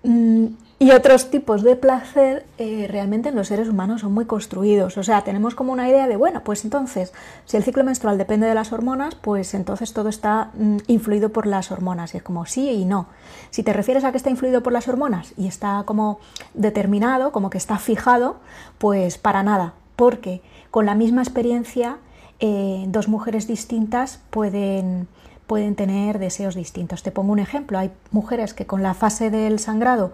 mm, 0.03 0.47
y 0.79 0.91
otros 0.91 1.31
tipos 1.31 1.63
de 1.63 1.75
placer 1.75 2.45
eh, 2.59 2.85
realmente 2.87 3.29
en 3.29 3.35
los 3.35 3.47
seres 3.47 3.67
humanos 3.67 4.01
son 4.01 4.13
muy 4.13 4.25
construidos. 4.25 4.95
O 4.97 5.03
sea, 5.03 5.23
tenemos 5.23 5.55
como 5.55 5.73
una 5.73 5.89
idea 5.89 6.07
de, 6.07 6.17
bueno, 6.17 6.43
pues 6.43 6.65
entonces, 6.65 7.13
si 7.45 7.57
el 7.57 7.63
ciclo 7.63 7.83
menstrual 7.83 8.19
depende 8.19 8.45
de 8.45 8.53
las 8.53 8.71
hormonas, 8.71 9.15
pues 9.15 9.55
entonces 9.55 9.91
todo 9.93 10.07
está 10.07 10.51
mm, 10.53 10.77
influido 10.85 11.29
por 11.29 11.47
las 11.47 11.71
hormonas. 11.71 12.13
Y 12.13 12.17
es 12.17 12.23
como 12.23 12.45
sí 12.45 12.69
y 12.69 12.85
no. 12.85 13.07
Si 13.49 13.63
te 13.63 13.73
refieres 13.73 14.03
a 14.03 14.11
que 14.11 14.17
está 14.17 14.29
influido 14.29 14.61
por 14.61 14.71
las 14.71 14.87
hormonas 14.87 15.33
y 15.35 15.47
está 15.47 15.81
como 15.87 16.19
determinado, 16.53 17.31
como 17.31 17.49
que 17.49 17.57
está 17.57 17.79
fijado, 17.79 18.37
pues 18.77 19.17
para 19.17 19.41
nada. 19.41 19.73
Porque 19.95 20.43
con 20.69 20.85
la 20.85 20.93
misma 20.93 21.23
experiencia, 21.23 21.97
eh, 22.39 22.85
dos 22.87 23.07
mujeres 23.07 23.47
distintas 23.47 24.19
pueden 24.29 25.07
pueden 25.47 25.75
tener 25.75 26.19
deseos 26.19 26.55
distintos. 26.55 27.01
Te 27.01 27.11
pongo 27.11 27.31
un 27.31 27.39
ejemplo, 27.39 27.79
hay 27.79 27.91
mujeres 28.11 28.53
que 28.53 28.65
con 28.65 28.83
la 28.83 28.93
fase 28.93 29.31
del 29.31 29.59
sangrado 29.59 30.11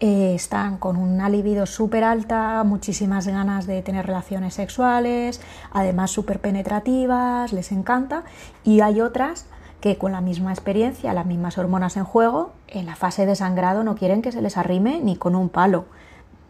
eh, 0.00 0.34
están 0.34 0.76
con 0.76 0.96
una 0.96 1.28
libido 1.30 1.64
súper 1.64 2.04
alta, 2.04 2.62
muchísimas 2.64 3.26
ganas 3.26 3.66
de 3.66 3.82
tener 3.82 4.06
relaciones 4.06 4.54
sexuales, 4.54 5.40
además 5.72 6.10
súper 6.10 6.38
penetrativas, 6.38 7.52
les 7.52 7.72
encanta, 7.72 8.24
y 8.62 8.80
hay 8.80 9.00
otras 9.00 9.46
que 9.80 9.96
con 9.96 10.12
la 10.12 10.20
misma 10.20 10.52
experiencia, 10.52 11.12
las 11.14 11.26
mismas 11.26 11.58
hormonas 11.58 11.96
en 11.96 12.04
juego, 12.04 12.52
en 12.68 12.86
la 12.86 12.96
fase 12.96 13.26
de 13.26 13.36
sangrado 13.36 13.84
no 13.84 13.94
quieren 13.96 14.22
que 14.22 14.32
se 14.32 14.42
les 14.42 14.56
arrime 14.56 15.00
ni 15.02 15.16
con 15.16 15.34
un 15.34 15.48
palo, 15.48 15.86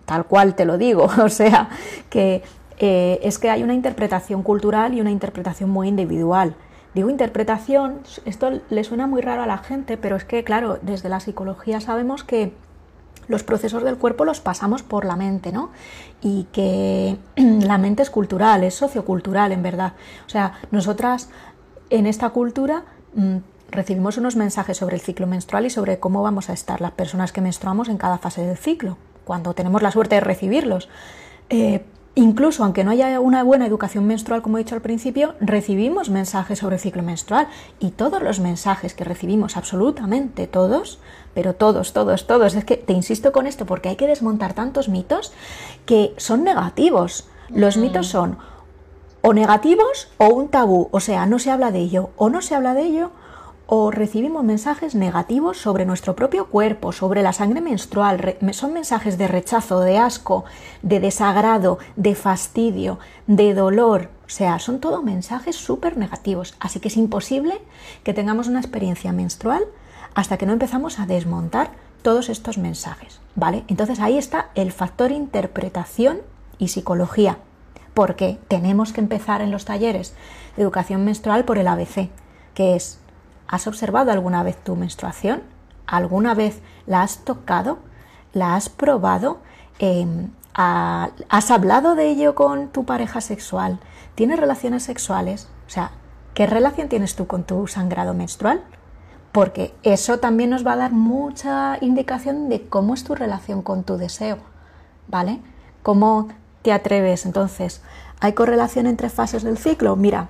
tal 0.07 0.25
cual 0.25 0.55
te 0.55 0.65
lo 0.65 0.77
digo, 0.77 1.09
o 1.23 1.29
sea, 1.29 1.69
que 2.11 2.43
eh, 2.79 3.21
es 3.23 3.39
que 3.39 3.51
hay 3.51 3.63
una 3.63 3.75
interpretación 3.75 4.43
cultural 4.43 4.95
y 4.95 5.01
una 5.01 5.11
interpretación 5.11 5.71
muy 5.71 5.89
individual. 5.89 6.57
Digo 6.95 7.11
interpretación, 7.11 8.01
esto 8.25 8.61
le 8.71 8.85
suena 8.85 9.07
muy 9.07 9.21
raro 9.21 9.43
a 9.43 9.47
la 9.47 9.59
gente, 9.59 9.97
pero 9.97 10.17
es 10.17 10.25
que, 10.25 10.45
claro, 10.45 10.79
desde 10.81 11.09
la 11.09 11.19
psicología 11.19 11.81
sabemos 11.81 12.23
que 12.23 12.53
los 13.27 13.43
procesos 13.43 13.83
del 13.83 13.97
cuerpo 13.97 14.25
los 14.25 14.41
pasamos 14.41 14.83
por 14.83 15.05
la 15.05 15.17
mente, 15.17 15.51
¿no? 15.51 15.71
Y 16.21 16.45
que 16.53 17.17
la 17.37 17.79
mente 17.79 18.03
es 18.03 18.11
cultural, 18.11 18.63
es 18.63 18.75
sociocultural, 18.75 19.51
en 19.53 19.63
verdad. 19.63 19.95
O 20.27 20.29
sea, 20.29 20.53
nosotras 20.71 21.31
en 21.91 22.07
esta 22.07 22.31
cultura 22.31 22.85
mm, 23.15 23.37
recibimos 23.71 24.17
unos 24.19 24.37
mensajes 24.37 24.77
sobre 24.77 24.97
el 24.97 25.03
ciclo 25.03 25.27
menstrual 25.27 25.67
y 25.67 25.71
sobre 25.71 25.99
cómo 25.99 26.23
vamos 26.23 26.49
a 26.49 26.53
estar 26.53 26.81
las 26.81 26.93
personas 26.93 27.33
que 27.33 27.41
menstruamos 27.41 27.89
en 27.89 27.99
cada 27.99 28.19
fase 28.19 28.45
del 28.45 28.57
ciclo, 28.57 28.99
cuando 29.25 29.55
tenemos 29.55 29.83
la 29.83 29.91
suerte 29.91 30.17
de 30.17 30.21
recibirlos. 30.21 30.89
Eh, 31.51 31.85
Incluso 32.17 32.63
aunque 32.63 32.85
no 32.85 32.93
haya 32.93 33.19
una 33.19 33.43
buena 33.43 33.67
educación 33.67 34.07
menstrual, 34.07 34.41
como 34.41 34.57
he 34.57 34.63
dicho 34.63 34.77
al 34.77 34.83
principio, 34.83 35.35
recibimos 35.41 36.11
mensajes 36.11 36.61
sobre 36.61 36.77
el 36.77 36.81
ciclo 36.81 37.03
menstrual. 37.03 37.49
Y 37.81 37.91
todos 37.91 38.23
los 38.23 38.39
mensajes 38.39 38.95
que 38.95 39.03
recibimos, 39.03 39.57
absolutamente 39.57 40.47
todos, 40.47 41.01
pero 41.35 41.55
todos, 41.55 41.93
todos, 41.93 42.27
todos, 42.29 42.55
es 42.55 42.65
que 42.65 42.77
te 42.77 42.93
insisto 42.93 43.33
con 43.33 43.49
esto 43.49 43.67
porque 43.67 43.89
hay 43.89 43.97
que 43.97 44.07
desmontar 44.07 44.55
tantos 44.55 44.89
mitos 44.89 45.33
que 45.87 46.15
son 46.17 46.45
negativos. 46.45 47.27
Los 47.49 47.77
mitos 47.77 48.07
son 48.07 48.39
o 49.21 49.33
negativos 49.33 50.09
o 50.19 50.29
un 50.29 50.49
tabú, 50.49 50.89
o 50.93 51.01
sea, 51.01 51.27
no 51.27 51.39
se 51.39 51.51
habla 51.51 51.71
de 51.71 51.79
ello, 51.79 52.11
o 52.17 52.29
no 52.29 52.43
se 52.43 52.55
habla 52.55 52.75
de 52.75 52.83
ello, 52.83 53.11
o 53.67 53.91
recibimos 53.91 54.45
mensajes 54.45 54.95
negativos 54.95 55.59
sobre 55.59 55.87
nuestro 55.87 56.15
propio 56.15 56.47
cuerpo, 56.47 56.93
sobre 56.93 57.23
la 57.23 57.33
sangre 57.33 57.61
menstrual. 57.61 58.37
Son 58.53 58.73
mensajes 58.73 59.17
de 59.17 59.29
rechazo, 59.29 59.81
de 59.81 59.99
asco, 59.99 60.45
de 60.83 61.01
desagrado, 61.01 61.79
de 61.97 62.15
fastidio, 62.15 62.99
de 63.27 63.55
dolor. 63.55 64.11
O 64.27 64.31
sea, 64.31 64.59
son 64.59 64.81
todos 64.81 65.03
mensajes 65.03 65.57
súper 65.57 65.97
negativos. 65.97 66.55
Así 66.61 66.81
que 66.81 66.89
es 66.89 66.97
imposible 66.97 67.61
que 68.03 68.15
tengamos 68.15 68.49
una 68.49 68.61
experiencia 68.61 69.13
menstrual 69.13 69.65
hasta 70.15 70.37
que 70.37 70.47
no 70.47 70.53
empezamos 70.53 70.99
a 70.99 71.07
desmontar 71.07 71.71
todos 72.03 72.29
estos 72.29 72.59
mensajes. 72.59 73.21
¿Vale? 73.35 73.65
Entonces 73.69 73.99
ahí 73.99 74.19
está 74.19 74.51
el 74.55 74.73
factor 74.73 75.11
interpretación 75.11 76.19
y 76.59 76.69
psicología. 76.69 77.39
Porque 77.95 78.39
tenemos 78.49 78.93
que 78.93 79.01
empezar 79.01 79.41
en 79.41 79.51
los 79.51 79.65
talleres 79.65 80.15
de 80.57 80.63
educación 80.63 81.05
menstrual 81.05 81.45
por 81.45 81.59
el 81.59 81.69
ABC, 81.69 82.11
que 82.55 82.77
es 82.77 82.99
¿Has 83.49 83.67
observado 83.67 84.11
alguna 84.11 84.43
vez 84.43 84.57
tu 84.57 84.77
menstruación? 84.77 85.43
¿Alguna 85.87 86.35
vez 86.35 86.61
la 86.87 87.03
has 87.03 87.19
tocado? 87.25 87.79
¿La 88.33 88.57
has 88.57 88.69
probado? 88.69 89.39
Em, 89.79 90.31
¿Has 90.55 91.51
hablado 91.51 91.97
de 91.97 92.09
ello 92.11 92.37
con 92.37 92.69
tu 92.69 92.85
pareja 92.85 93.21
sexual? 93.21 93.81
¿Tienes 94.15 94.39
relaciones 94.39 94.85
sexuales? 94.85 95.49
O 95.67 95.71
sea, 95.71 95.91
¿qué 96.33 96.47
relación 96.47 96.89
tienes 96.89 97.17
tú 97.17 97.27
con 97.27 97.43
tu 97.43 97.67
sangrado 97.67 98.15
menstrual? 98.15 98.63
Porque 99.33 99.75
eso 99.83 100.21
también 100.21 100.51
nos 100.51 100.65
va 100.65 100.75
a 100.75 100.77
dar 100.77 100.93
mucha 100.93 101.77
indicación 101.81 102.49
de 102.49 102.69
cómo 102.69 102.95
es 102.95 103.03
tu 103.03 103.17
relación 103.17 103.63
con 103.63 103.83
tu 103.83 103.97
deseo, 103.97 104.39
¿vale? 105.09 105.41
¿Cómo 105.83 106.29
te 106.63 106.73
atreves? 106.73 107.27
Entonces, 107.27 107.83
¿hay 108.21 108.35
correlación 108.35 108.87
entre 108.87 109.11
fases 109.11 109.43
del 109.43 109.59
ciclo? 109.59 109.97
Mira, 109.97 110.29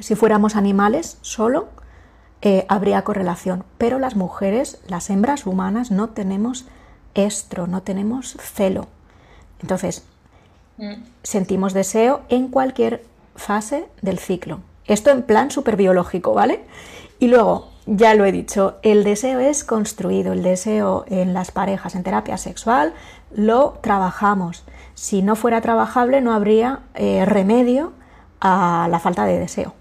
si 0.00 0.14
fuéramos 0.14 0.56
animales 0.56 1.18
solo, 1.20 1.68
eh, 2.42 2.66
habría 2.68 3.02
correlación. 3.02 3.64
Pero 3.78 3.98
las 3.98 4.16
mujeres, 4.16 4.80
las 4.88 5.10
hembras 5.10 5.46
humanas, 5.46 5.92
no 5.92 6.10
tenemos 6.10 6.66
estro, 7.14 7.68
no 7.68 7.82
tenemos 7.82 8.36
celo. 8.40 8.88
Entonces, 9.60 10.04
mm. 10.76 11.04
sentimos 11.22 11.72
deseo 11.72 12.22
en 12.28 12.48
cualquier 12.48 13.04
fase 13.36 13.86
del 14.02 14.18
ciclo. 14.18 14.60
Esto 14.86 15.10
en 15.10 15.22
plan 15.22 15.52
super 15.52 15.76
biológico, 15.76 16.34
¿vale? 16.34 16.64
Y 17.20 17.28
luego, 17.28 17.68
ya 17.86 18.14
lo 18.14 18.24
he 18.24 18.32
dicho, 18.32 18.78
el 18.82 19.04
deseo 19.04 19.38
es 19.38 19.62
construido, 19.62 20.32
el 20.32 20.42
deseo 20.42 21.04
en 21.06 21.34
las 21.34 21.52
parejas, 21.52 21.94
en 21.94 22.02
terapia 22.02 22.36
sexual, 22.38 22.92
lo 23.32 23.78
trabajamos. 23.80 24.64
Si 24.94 25.22
no 25.22 25.36
fuera 25.36 25.60
trabajable, 25.60 26.20
no 26.20 26.32
habría 26.32 26.80
eh, 26.94 27.24
remedio 27.24 27.92
a 28.40 28.88
la 28.90 28.98
falta 28.98 29.24
de 29.24 29.38
deseo 29.38 29.74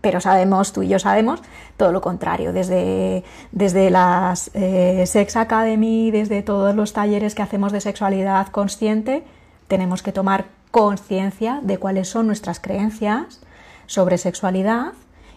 pero 0.00 0.20
sabemos, 0.20 0.72
tú 0.72 0.82
y 0.82 0.88
yo 0.88 0.98
sabemos, 0.98 1.40
todo 1.76 1.92
lo 1.92 2.00
contrario, 2.00 2.52
desde, 2.52 3.24
desde 3.52 3.90
las 3.90 4.50
eh, 4.54 5.04
Sex 5.06 5.36
Academy, 5.36 6.10
desde 6.10 6.42
todos 6.42 6.74
los 6.74 6.92
talleres 6.92 7.34
que 7.34 7.42
hacemos 7.42 7.72
de 7.72 7.80
sexualidad 7.80 8.48
consciente, 8.48 9.24
tenemos 9.68 10.02
que 10.02 10.12
tomar 10.12 10.46
conciencia 10.70 11.60
de 11.62 11.78
cuáles 11.78 12.08
son 12.08 12.26
nuestras 12.26 12.60
creencias 12.60 13.40
sobre 13.86 14.18
sexualidad 14.18 14.92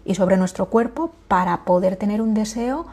y 0.06 0.16
sobre 0.16 0.38
nuestro 0.38 0.68
cuerpo 0.68 1.12
para 1.28 1.66
poder 1.66 1.96
tener 1.96 2.22
un 2.22 2.34
deseo 2.34 2.86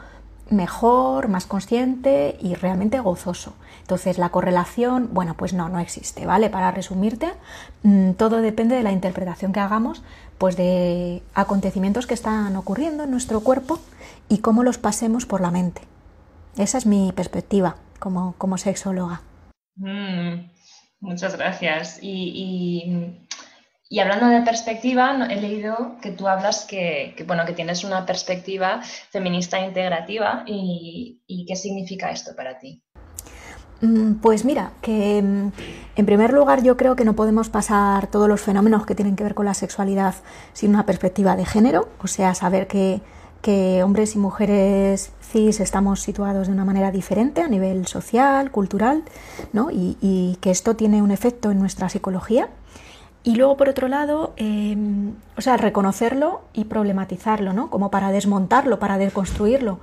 mejor, 0.49 1.27
más 1.27 1.45
consciente 1.45 2.37
y 2.41 2.55
realmente 2.55 2.99
gozoso. 2.99 3.53
Entonces 3.81 4.17
la 4.17 4.29
correlación, 4.29 5.09
bueno, 5.13 5.35
pues 5.35 5.53
no, 5.53 5.69
no 5.69 5.79
existe, 5.79 6.25
¿vale? 6.25 6.49
Para 6.49 6.71
resumirte, 6.71 7.31
mm, 7.83 8.11
todo 8.11 8.41
depende 8.41 8.75
de 8.75 8.83
la 8.83 8.91
interpretación 8.91 9.53
que 9.53 9.59
hagamos, 9.59 10.03
pues 10.37 10.55
de 10.55 11.23
acontecimientos 11.33 12.07
que 12.07 12.13
están 12.13 12.55
ocurriendo 12.55 13.03
en 13.03 13.11
nuestro 13.11 13.41
cuerpo 13.41 13.79
y 14.29 14.39
cómo 14.39 14.63
los 14.63 14.77
pasemos 14.77 15.25
por 15.25 15.41
la 15.41 15.51
mente. 15.51 15.81
Esa 16.57 16.77
es 16.77 16.85
mi 16.85 17.11
perspectiva 17.11 17.77
como, 17.99 18.33
como 18.37 18.57
sexóloga. 18.57 19.21
Mm, 19.75 20.49
muchas 20.99 21.37
gracias. 21.37 21.99
y 22.01 22.31
y 22.35 23.26
hablando 23.99 24.27
de 24.27 24.41
perspectiva, 24.41 25.27
he 25.29 25.41
leído 25.41 25.95
que 26.01 26.11
tú 26.11 26.27
hablas 26.27 26.65
que, 26.65 27.15
bueno, 27.25 27.45
que 27.45 27.53
tienes 27.53 27.83
una 27.83 28.05
perspectiva 28.05 28.81
feminista 29.09 29.59
integrativa 29.65 30.43
y, 30.45 31.45
qué 31.47 31.55
significa 31.55 32.11
esto 32.11 32.35
para 32.35 32.59
ti. 32.59 32.81
Mm, 33.79 34.15
pues 34.15 34.43
mira, 34.43 34.71
que 34.81 35.21
mm, 35.21 35.51
en 35.95 36.05
primer 36.05 36.33
lugar 36.33 36.63
yo 36.63 36.75
creo 36.75 36.95
que 36.95 37.05
no 37.05 37.15
podemos 37.15 37.49
pasar 37.49 38.07
todos 38.07 38.27
los 38.27 38.41
fenómenos 38.41 38.85
que 38.85 38.95
tienen 38.95 39.15
que 39.15 39.23
ver 39.23 39.35
con 39.35 39.45
la 39.45 39.53
sexualidad 39.53 40.15
sin 40.53 40.71
una 40.71 40.85
perspectiva 40.85 41.35
de 41.35 41.45
género, 41.45 41.87
o 42.01 42.07
sea, 42.07 42.33
saber 42.33 42.67
que, 42.67 43.01
hombres 43.81 44.13
y 44.15 44.19
mujeres 44.19 45.13
cis 45.21 45.61
estamos 45.61 46.01
situados 46.01 46.47
de 46.47 46.53
una 46.53 46.65
manera 46.65 46.91
diferente 46.91 47.41
a 47.41 47.47
nivel 47.47 47.87
social, 47.87 48.51
cultural, 48.51 49.03
¿no? 49.53 49.71
y, 49.71 49.95
y 50.01 50.37
que 50.41 50.51
esto 50.51 50.75
tiene 50.75 51.01
un 51.01 51.11
efecto 51.11 51.49
en 51.51 51.59
nuestra 51.59 51.87
psicología 51.87 52.49
y 53.27 53.35
luego, 53.35 53.57
por 53.57 53.67
otro 53.67 53.89
lado, 53.89 54.31
em, 54.37 55.11
o 55.35 55.41
sea, 55.41 55.57
reconocerlo 55.57 56.43
y 56.53 56.63
problematizarlo, 56.63 57.51
¿no? 57.51 57.69
Como 57.69 57.91
para 57.91 58.09
desmontarlo, 58.13 58.79
para 58.79 58.97
deconstruirlo, 58.97 59.79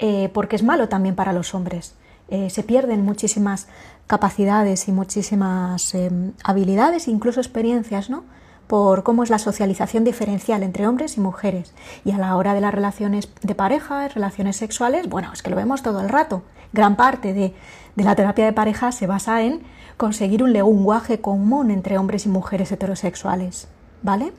eh, 0.00 0.30
porque 0.34 0.56
es 0.56 0.64
malo 0.64 0.88
también 0.88 1.14
para 1.14 1.32
los 1.32 1.54
hombres. 1.54 1.94
Eh, 2.28 2.50
se 2.50 2.64
pierden 2.64 3.04
muchísimas 3.04 3.68
capacidades 4.08 4.88
y 4.88 4.92
muchísimas 4.92 5.94
em, 5.94 6.32
habilidades, 6.42 7.06
incluso 7.06 7.38
experiencias, 7.38 8.10
¿no? 8.10 8.24
por 8.66 9.02
cómo 9.02 9.22
es 9.22 9.30
la 9.30 9.38
socialización 9.38 10.04
diferencial 10.04 10.62
entre 10.62 10.86
hombres 10.86 11.16
y 11.16 11.20
mujeres. 11.20 11.72
Y 12.04 12.10
a 12.10 12.18
la 12.18 12.36
hora 12.36 12.52
de 12.52 12.60
las 12.60 12.74
relaciones 12.74 13.30
de 13.40 13.54
pareja, 13.54 14.08
relaciones 14.08 14.56
sexuales, 14.56 15.08
bueno, 15.08 15.32
es 15.32 15.42
que 15.42 15.48
lo 15.48 15.56
vemos 15.56 15.82
todo 15.82 16.00
el 16.00 16.10
rato. 16.10 16.42
Gran 16.74 16.94
parte 16.94 17.32
de, 17.32 17.54
de 17.98 18.04
la 18.04 18.14
terapia 18.14 18.44
de 18.44 18.52
pareja 18.52 18.92
se 18.92 19.08
basa 19.08 19.42
en 19.42 19.60
conseguir 19.96 20.44
un 20.44 20.52
lenguaje 20.52 21.20
común 21.20 21.72
entre 21.72 21.98
hombres 21.98 22.26
y 22.26 22.28
mujeres 22.28 22.70
heterosexuales, 22.70 23.66
¿vale? 24.02 24.32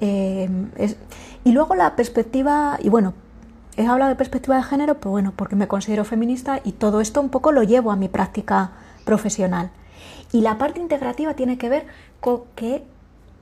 Eh, 0.00 0.50
y 1.44 1.52
luego 1.52 1.76
la 1.76 1.94
perspectiva, 1.94 2.76
y 2.82 2.88
bueno, 2.88 3.14
he 3.76 3.86
hablado 3.86 4.08
de 4.08 4.16
perspectiva 4.16 4.56
de 4.56 4.64
género, 4.64 4.96
pues 4.96 5.12
bueno, 5.12 5.32
porque 5.36 5.54
me 5.54 5.68
considero 5.68 6.04
feminista 6.04 6.60
y 6.64 6.72
todo 6.72 7.00
esto 7.00 7.20
un 7.20 7.28
poco 7.28 7.52
lo 7.52 7.62
llevo 7.62 7.92
a 7.92 7.96
mi 7.96 8.08
práctica 8.08 8.72
profesional. 9.04 9.70
Y 10.32 10.40
la 10.40 10.58
parte 10.58 10.80
integrativa 10.80 11.34
tiene 11.34 11.56
que 11.56 11.68
ver 11.68 11.86
con 12.18 12.40
que 12.56 12.82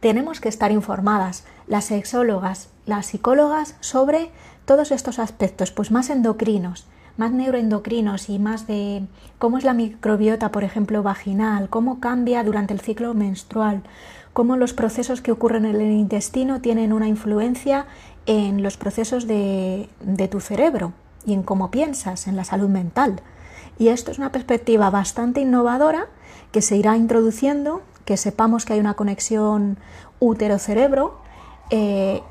tenemos 0.01 0.39
que 0.41 0.51
estar 0.51 0.71
informadas, 0.71 1.45
las 1.67 1.87
sexólogas, 1.87 2.69
las 2.85 3.07
psicólogas, 3.07 3.77
sobre 3.81 4.31
todos 4.67 4.93
estos 4.93 5.19
aspectos, 5.19 5.71
pues 5.71 5.91
más 5.91 6.11
endocrinos, 6.11 6.87
más 7.17 7.33
neuroendocrinos 7.33 8.29
y 8.29 8.39
más 8.39 8.67
de 8.67 9.07
cómo 9.39 9.59
es 9.59 9.65
la 9.65 9.73
microbiota, 9.73 10.51
por 10.51 10.65
ejemplo, 10.65 11.03
vaginal, 11.03 11.69
cómo 11.69 12.01
cambia 12.01 12.45
durante 12.45 12.75
el 12.75 12.81
ciclo 12.81 13.15
menstrual, 13.15 13.83
cómo 14.33 14.57
los 14.57 14.73
procesos 14.73 15.23
que 15.23 15.33
ocurren 15.33 15.65
en 15.65 15.77
el 15.77 15.93
intestino 15.93 16.61
tienen 16.61 16.93
una 16.93 17.09
influencia 17.09 17.87
en 18.27 18.63
los 18.63 18.77
procesos 18.77 19.27
de, 19.27 19.89
tu 20.31 20.41
cerebro 20.41 20.93
y 21.25 21.33
en 21.33 21.43
cómo 21.43 21.71
piensas, 21.71 22.27
en 22.27 22.37
la 22.37 22.45
salud 22.45 22.69
mental. 22.69 23.21
Y 23.79 23.89
esto 23.89 24.11
es 24.11 24.19
una 24.19 24.33
perspectiva 24.33 24.91
bastante 24.91 25.41
innovadora 25.41 26.07
que 26.53 26.63
se 26.63 26.77
irá 26.77 26.97
introduciendo, 26.97 27.83
que 28.05 28.17
sepamos 28.17 28.65
que 28.65 28.75
hay 28.75 28.81
una 28.81 28.95
conexión 28.95 29.79
útero-cerebro. 30.21 31.19
Eh, 31.71 32.23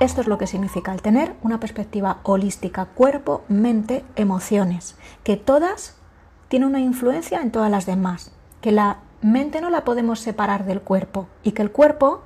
esto 0.00 0.22
es 0.22 0.26
lo 0.26 0.38
que 0.38 0.46
significa 0.46 0.92
el 0.92 1.02
tener 1.02 1.34
una 1.42 1.60
perspectiva 1.60 2.20
holística, 2.22 2.86
cuerpo, 2.86 3.44
mente, 3.48 4.02
emociones, 4.16 4.96
que 5.22 5.36
todas 5.36 5.96
tienen 6.48 6.70
una 6.70 6.80
influencia 6.80 7.40
en 7.42 7.52
todas 7.52 7.70
las 7.70 7.84
demás, 7.84 8.32
que 8.62 8.72
la 8.72 9.00
mente 9.20 9.60
no 9.60 9.68
la 9.68 9.84
podemos 9.84 10.18
separar 10.18 10.64
del 10.64 10.80
cuerpo 10.80 11.28
y 11.42 11.52
que 11.52 11.60
el 11.60 11.70
cuerpo 11.70 12.22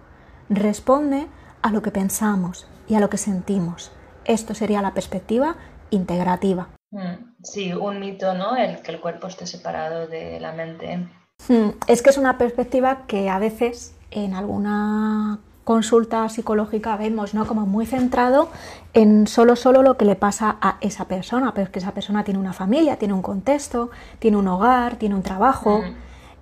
responde 0.49 1.27
a 1.63 1.73
lo 1.73 1.83
que 1.83 1.91
pensamos 1.91 2.69
y 2.87 2.95
a 2.95 3.01
lo 3.01 3.11
que 3.11 3.19
sentimos. 3.19 3.91
Esto 4.25 4.55
sería 4.55 4.81
la 4.81 4.95
perspectiva 4.95 5.57
integrativa. 5.91 6.69
Mm, 6.93 7.35
sí, 7.43 7.73
un 7.73 7.99
mito, 7.99 8.35
¿no? 8.35 8.57
El 8.57 8.83
que 8.83 8.93
el 8.93 9.01
cuerpo 9.01 9.27
esté 9.27 9.49
separado 9.49 10.07
de 10.07 10.39
la 10.39 10.53
mente. 10.53 11.09
Mm, 11.49 11.71
es 11.89 12.03
que 12.03 12.11
es 12.11 12.19
una 12.19 12.39
perspectiva 12.39 13.07
que 13.09 13.29
a 13.29 13.41
veces 13.41 13.97
en 14.13 14.35
alguna 14.35 15.41
consulta 15.65 16.29
psicológica 16.29 16.97
vemos, 16.97 17.35
¿no? 17.35 17.47
Como 17.47 17.67
muy 17.67 17.87
centrado 17.87 18.51
en 18.93 19.27
solo 19.27 19.57
solo 19.57 19.83
lo 19.83 19.97
que 19.97 20.05
le 20.05 20.15
pasa 20.15 20.59
a 20.61 20.77
esa 20.81 21.07
persona, 21.07 21.53
pero 21.55 21.65
es 21.65 21.71
que 21.71 21.79
esa 21.79 21.93
persona 21.93 22.23
tiene 22.23 22.39
una 22.39 22.53
familia, 22.53 22.97
tiene 22.97 23.15
un 23.15 23.23
contexto, 23.23 23.91
tiene 24.19 24.37
un 24.37 24.47
hogar, 24.47 24.97
tiene 24.97 25.15
un 25.15 25.23
trabajo 25.23 25.79
mm. 25.79 25.95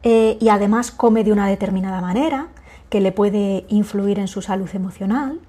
eh, 0.02 0.38
y 0.40 0.48
además 0.48 0.90
come 0.90 1.22
de 1.22 1.32
una 1.32 1.46
determinada 1.46 2.00
manera 2.00 2.48
que 2.90 3.00
le 3.00 3.12
puede 3.12 3.64
influir 3.68 4.18
en 4.18 4.28
su 4.28 4.42
salud 4.42 4.68
emocional, 4.74 5.40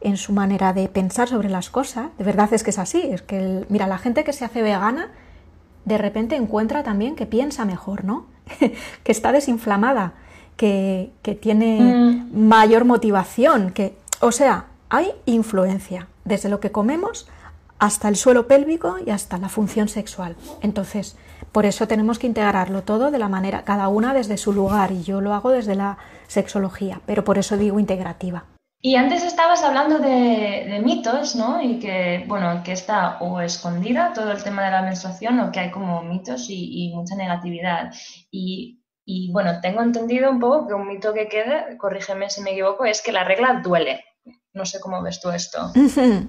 en 0.00 0.16
su 0.16 0.32
manera 0.32 0.72
de 0.72 0.88
pensar 0.88 1.28
sobre 1.28 1.48
las 1.48 1.70
cosas. 1.70 2.08
De 2.18 2.24
verdad 2.24 2.52
es 2.52 2.62
que 2.62 2.70
es 2.70 2.78
así, 2.78 3.00
es 3.00 3.22
que 3.22 3.64
mira, 3.68 3.86
la 3.86 3.98
gente 3.98 4.24
que 4.24 4.32
se 4.32 4.44
hace 4.44 4.60
vegana 4.60 5.08
de 5.84 5.98
repente 5.98 6.36
encuentra 6.36 6.82
también 6.82 7.16
que 7.16 7.26
piensa 7.26 7.64
mejor, 7.64 8.04
¿no? 8.04 8.26
que 9.04 9.12
está 9.12 9.32
desinflamada, 9.32 10.14
que, 10.60 11.38
tiene 11.40 11.80
mm. 11.80 12.36
mayor 12.38 12.84
motivación, 12.84 13.70
que, 13.70 13.96
o 14.20 14.30
sea, 14.30 14.66
hay 14.90 15.10
influencia 15.24 16.08
desde 16.26 16.50
lo 16.50 16.60
que 16.60 16.70
comemos 16.70 17.26
hasta 17.78 18.08
el 18.08 18.16
suelo 18.16 18.46
pélvico 18.46 18.96
y 19.04 19.08
hasta 19.08 19.38
la 19.38 19.48
función 19.48 19.88
sexual. 19.88 20.36
Entonces, 20.60 21.16
por 21.50 21.64
eso 21.64 21.88
tenemos 21.88 22.18
que 22.18 22.26
integrarlo 22.26 22.82
todo 22.82 23.10
de 23.10 23.18
la 23.18 23.30
manera, 23.30 23.64
cada 23.64 23.88
una 23.88 24.12
desde 24.12 24.36
su 24.36 24.52
lugar, 24.52 24.92
y 24.92 25.02
yo 25.02 25.22
lo 25.22 25.32
hago 25.32 25.50
desde 25.50 25.76
la 25.76 25.96
sexología, 26.26 27.00
pero 27.06 27.24
por 27.24 27.38
eso 27.38 27.56
digo 27.56 27.80
integrativa. 27.80 28.44
Y 28.82 28.96
antes 28.96 29.24
estabas 29.24 29.62
hablando 29.62 29.98
de, 29.98 30.80
mitos, 30.84 31.36
¿no? 31.36 31.62
Y 31.62 31.78
que, 31.78 32.24
bueno, 32.28 32.62
que 32.62 32.72
está 32.72 33.16
o 33.20 33.40
escondida 33.40 34.12
todo 34.12 34.30
el 34.30 34.42
tema 34.42 34.62
de 34.64 34.70
la 34.70 34.82
menstruación 34.82 35.40
o 35.40 35.52
que 35.52 35.60
hay 35.60 35.70
como 35.70 36.02
mitos 36.02 36.46
y, 36.50 36.92
mucha 36.94 37.14
negatividad. 37.14 37.92
Y, 38.30 38.76
y, 39.12 39.32
bueno, 39.32 39.60
tengo 39.60 39.82
entendido 39.82 40.30
un 40.30 40.38
poco 40.38 40.68
que 40.68 40.74
un 40.74 40.86
mito 40.86 41.12
que 41.12 41.28
queda, 41.28 41.76
corrígeme 41.78 42.30
si 42.30 42.42
me 42.42 42.52
equivoco, 42.52 42.84
es 42.84 43.02
que 43.02 43.10
la 43.10 43.24
regla 43.24 43.60
duele. 43.60 44.04
No 44.52 44.64
sé 44.64 44.78
cómo 44.78 45.02
ves 45.02 45.20
tú 45.20 45.30
esto. 45.30 45.72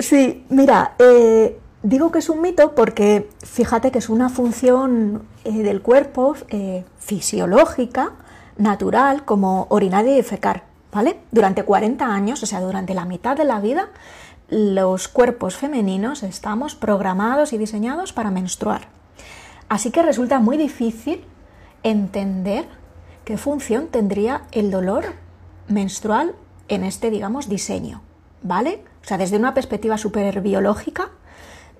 Sí, 0.00 0.46
mira, 0.48 0.94
eh, 1.00 1.58
digo 1.82 2.12
que 2.12 2.20
es 2.20 2.28
un 2.28 2.40
mito 2.40 2.76
porque 2.76 3.28
fíjate 3.44 3.90
que 3.90 3.98
es 3.98 4.08
una 4.08 4.28
función 4.28 5.26
eh, 5.44 5.50
del 5.50 5.82
cuerpo 5.82 6.36
eh, 6.50 6.84
fisiológica, 7.00 8.12
natural, 8.58 9.24
como 9.24 9.66
orinar 9.70 10.06
y 10.06 10.14
defecar. 10.14 10.62
¿vale? 10.92 11.18
Durante 11.32 11.64
40 11.64 12.06
años, 12.06 12.44
o 12.44 12.46
sea, 12.46 12.60
durante 12.60 12.94
la 12.94 13.06
mitad 13.06 13.36
de 13.36 13.44
la 13.44 13.58
vida, 13.58 13.88
los 14.48 15.08
cuerpos 15.08 15.56
femeninos 15.56 16.22
estamos 16.22 16.76
programados 16.76 17.52
y 17.52 17.58
diseñados 17.58 18.12
para 18.12 18.30
menstruar. 18.30 18.82
Así 19.68 19.90
que 19.90 20.02
resulta 20.02 20.38
muy 20.38 20.56
difícil 20.56 21.24
entender 21.90 22.66
qué 23.24 23.36
función 23.36 23.88
tendría 23.88 24.42
el 24.52 24.70
dolor 24.70 25.14
menstrual 25.68 26.34
en 26.68 26.84
este, 26.84 27.10
digamos, 27.10 27.48
diseño, 27.48 28.02
¿vale? 28.42 28.82
O 29.02 29.06
sea, 29.06 29.18
desde 29.18 29.36
una 29.36 29.54
perspectiva 29.54 29.98
súper 29.98 30.40
biológica, 30.40 31.10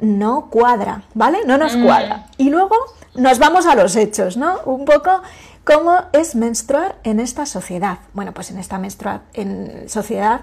no 0.00 0.48
cuadra, 0.50 1.04
¿vale? 1.14 1.38
No 1.46 1.58
nos 1.58 1.76
mm. 1.76 1.84
cuadra. 1.84 2.26
Y 2.36 2.50
luego 2.50 2.76
nos 3.14 3.38
vamos 3.38 3.66
a 3.66 3.74
los 3.74 3.96
hechos, 3.96 4.36
¿no? 4.36 4.60
Un 4.64 4.84
poco 4.84 5.22
¿Cómo 5.68 6.00
es 6.14 6.34
menstruar 6.34 6.96
en 7.04 7.20
esta 7.20 7.44
sociedad? 7.44 7.98
Bueno, 8.14 8.32
pues 8.32 8.50
en 8.50 8.56
esta 8.56 8.80
en 9.34 9.86
sociedad 9.90 10.40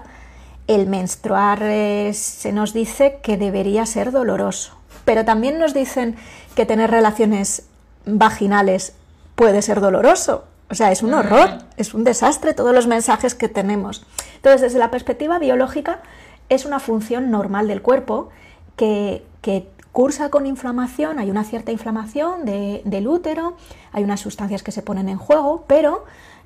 el 0.68 0.86
menstruar 0.86 1.58
eh, 1.64 2.12
se 2.14 2.52
nos 2.52 2.72
dice 2.72 3.18
que 3.24 3.36
debería 3.36 3.86
ser 3.86 4.12
doloroso, 4.12 4.76
pero 5.04 5.24
también 5.24 5.58
nos 5.58 5.74
dicen 5.74 6.14
que 6.54 6.64
tener 6.64 6.92
relaciones 6.92 7.64
vaginales 8.04 8.92
puede 9.36 9.62
ser 9.62 9.80
doloroso. 9.80 10.44
O 10.68 10.74
sea, 10.74 10.90
es 10.90 11.02
un 11.02 11.14
horror, 11.14 11.58
es 11.76 11.94
un 11.94 12.02
desastre 12.02 12.52
todos 12.52 12.74
los 12.74 12.88
mensajes 12.88 13.36
que 13.36 13.48
tenemos. 13.48 14.04
Entonces, 14.34 14.60
desde 14.62 14.80
la 14.80 14.90
perspectiva 14.90 15.38
biológica, 15.38 16.00
es 16.48 16.64
una 16.64 16.80
función 16.80 17.30
normal 17.30 17.68
del 17.68 17.82
cuerpo 17.82 18.30
que, 18.74 19.24
que 19.42 19.68
cursa 19.92 20.28
con 20.28 20.44
inflamación, 20.44 21.18
hay 21.18 21.30
una 21.30 21.44
cierta 21.44 21.72
inflamación 21.72 22.44
del 22.44 23.08
útero, 23.08 23.56
hay 23.92 24.04
unas 24.04 24.20
sustancias 24.20 24.62
que 24.62 24.72
se 24.72 24.82
ponen 24.82 25.08
en 25.08 25.16
juego, 25.16 25.64
pero 25.66 26.04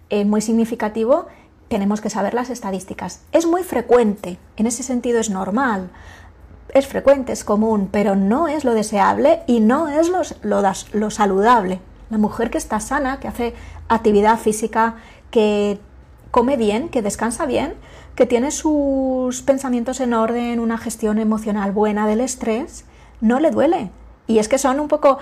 es 0.08 0.26
muy 0.26 0.40
significativo, 0.40 1.26
tenemos 1.68 2.00
que 2.00 2.10
saber 2.10 2.32
las 2.32 2.50
estadísticas. 2.50 3.22
Es 3.32 3.46
muy 3.46 3.64
frecuente, 3.64 4.38
en 4.56 4.66
ese 4.66 4.82
sentido 4.82 5.18
es 5.18 5.30
normal, 5.30 5.90
es 6.74 6.86
frecuente, 6.86 7.32
es 7.32 7.42
común, 7.42 7.88
pero 7.90 8.14
no 8.14 8.46
es 8.46 8.64
lo 8.64 8.74
deseable 8.74 9.42
y 9.48 9.60
no 9.60 9.88
es 9.88 10.08
lo, 10.42 10.62
lo 10.92 11.10
saludable. 11.10 11.80
La 12.10 12.18
mujer 12.18 12.50
que 12.50 12.58
está 12.58 12.80
sana, 12.80 13.20
que 13.20 13.28
hace 13.28 13.54
actividad 13.88 14.38
física, 14.38 14.96
que 15.30 15.78
come 16.30 16.56
bien, 16.56 16.88
que 16.88 17.02
descansa 17.02 17.46
bien, 17.46 17.74
que 18.14 18.26
tiene 18.26 18.50
sus 18.50 19.42
pensamientos 19.42 20.00
en 20.00 20.14
orden, 20.14 20.60
una 20.60 20.78
gestión 20.78 21.18
emocional 21.18 21.72
buena 21.72 22.06
del 22.06 22.20
estrés, 22.20 22.84
no 23.20 23.40
le 23.40 23.50
duele. 23.50 23.90
Y 24.26 24.38
es 24.38 24.48
que 24.48 24.58
son 24.58 24.80
un 24.80 24.88
poco 24.88 25.18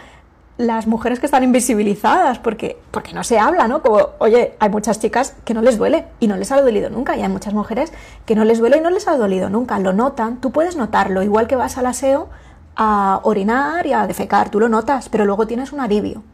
las 0.59 0.89
mujeres 0.89 1.21
que 1.21 1.27
están 1.27 1.45
invisibilizadas, 1.45 2.41
porque, 2.41 2.77
porque 2.91 3.13
no 3.13 3.23
se 3.23 3.39
habla, 3.39 3.69
¿no? 3.69 3.81
Como, 3.81 4.01
oye, 4.19 4.57
hay 4.59 4.69
muchas 4.69 4.99
chicas 4.99 5.37
que 5.45 5.55
no 5.55 5.63
les 5.63 5.79
duele 5.79 6.07
y 6.19 6.27
no 6.27 6.37
les 6.37 6.51
ha 6.51 6.61
dolido 6.61 6.91
nunca, 6.91 7.17
y 7.17 7.23
hay 7.23 7.29
muchas 7.29 7.55
mujeres 7.55 7.93
que 8.27 8.35
no 8.35 8.45
les 8.45 8.59
duele 8.59 8.79
y 8.79 8.81
no 8.81 8.91
les 8.91 9.07
ha 9.07 9.17
dolido 9.17 9.49
nunca, 9.51 9.79
lo 9.79 9.93
notan, 9.93 10.41
tú 10.41 10.51
puedes 10.51 10.77
notarlo, 10.77 11.23
igual 11.23 11.47
que 11.47 11.55
vas 11.55 11.79
al 11.79 11.87
aseo 11.87 12.29
a 12.75 13.21
orinar 13.23 13.87
y 13.87 13.93
a 13.93 14.07
defecar, 14.09 14.51
tú 14.51 14.59
lo 14.59 14.69
notas, 14.69 15.09
pero 15.09 15.25
luego 15.25 15.47
tienes 15.47 15.73
un 15.73 15.81
alivio. 15.81 16.25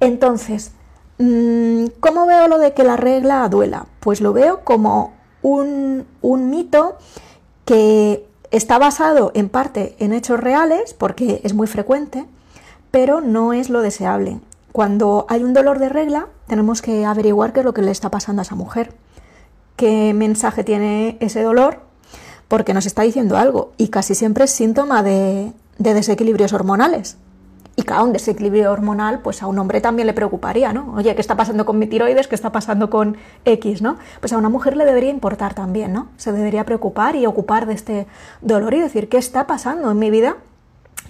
Entonces, 0.00 0.72
mm, 1.18 1.86
¿cómo 2.00 2.26
veo 2.26 2.48
lo 2.48 2.58
de 2.58 2.74
que 2.74 2.84
la 2.84 2.96
regla 2.96 3.48
duela? 3.48 3.86
Pues 4.00 4.20
lo 4.20 4.32
veo 4.32 4.64
como 4.64 5.14
un, 5.42 6.06
un 6.20 6.50
mito 6.50 6.96
que 7.64 8.26
Está 8.50 8.78
basado 8.78 9.32
en 9.34 9.48
parte 9.48 9.96
en 9.98 10.12
hechos 10.12 10.38
reales, 10.38 10.94
porque 10.94 11.40
es 11.42 11.52
muy 11.52 11.66
frecuente, 11.66 12.24
pero 12.90 13.20
no 13.20 13.52
es 13.52 13.70
lo 13.70 13.80
deseable. 13.80 14.40
Cuando 14.72 15.26
hay 15.28 15.42
un 15.42 15.52
dolor 15.52 15.78
de 15.78 15.88
regla, 15.88 16.28
tenemos 16.46 16.80
que 16.80 17.04
averiguar 17.04 17.52
qué 17.52 17.60
es 17.60 17.66
lo 17.66 17.74
que 17.74 17.82
le 17.82 17.90
está 17.90 18.10
pasando 18.10 18.40
a 18.40 18.44
esa 18.44 18.54
mujer, 18.54 18.94
qué 19.74 20.14
mensaje 20.14 20.62
tiene 20.62 21.16
ese 21.20 21.42
dolor, 21.42 21.80
porque 22.46 22.72
nos 22.72 22.86
está 22.86 23.02
diciendo 23.02 23.36
algo, 23.36 23.72
y 23.78 23.88
casi 23.88 24.14
siempre 24.14 24.44
es 24.44 24.52
síntoma 24.52 25.02
de, 25.02 25.52
de 25.78 25.94
desequilibrios 25.94 26.52
hormonales. 26.52 27.16
Y 27.78 27.82
cada 27.82 28.02
un 28.02 28.12
desequilibrio 28.12 28.72
hormonal, 28.72 29.20
pues 29.20 29.42
a 29.42 29.46
un 29.46 29.58
hombre 29.58 29.82
también 29.82 30.06
le 30.06 30.14
preocuparía, 30.14 30.72
¿no? 30.72 30.94
Oye, 30.96 31.14
¿qué 31.14 31.20
está 31.20 31.36
pasando 31.36 31.66
con 31.66 31.78
mi 31.78 31.86
tiroides? 31.86 32.26
¿Qué 32.26 32.34
está 32.34 32.50
pasando 32.50 32.88
con 32.88 33.18
X, 33.44 33.82
¿no? 33.82 33.98
Pues 34.20 34.32
a 34.32 34.38
una 34.38 34.48
mujer 34.48 34.76
le 34.76 34.86
debería 34.86 35.10
importar 35.10 35.52
también, 35.52 35.92
¿no? 35.92 36.08
Se 36.16 36.32
debería 36.32 36.64
preocupar 36.64 37.16
y 37.16 37.26
ocupar 37.26 37.66
de 37.66 37.74
este 37.74 38.06
dolor 38.40 38.72
y 38.72 38.80
decir, 38.80 39.10
¿qué 39.10 39.18
está 39.18 39.46
pasando 39.46 39.90
en 39.90 39.98
mi 39.98 40.10
vida 40.10 40.36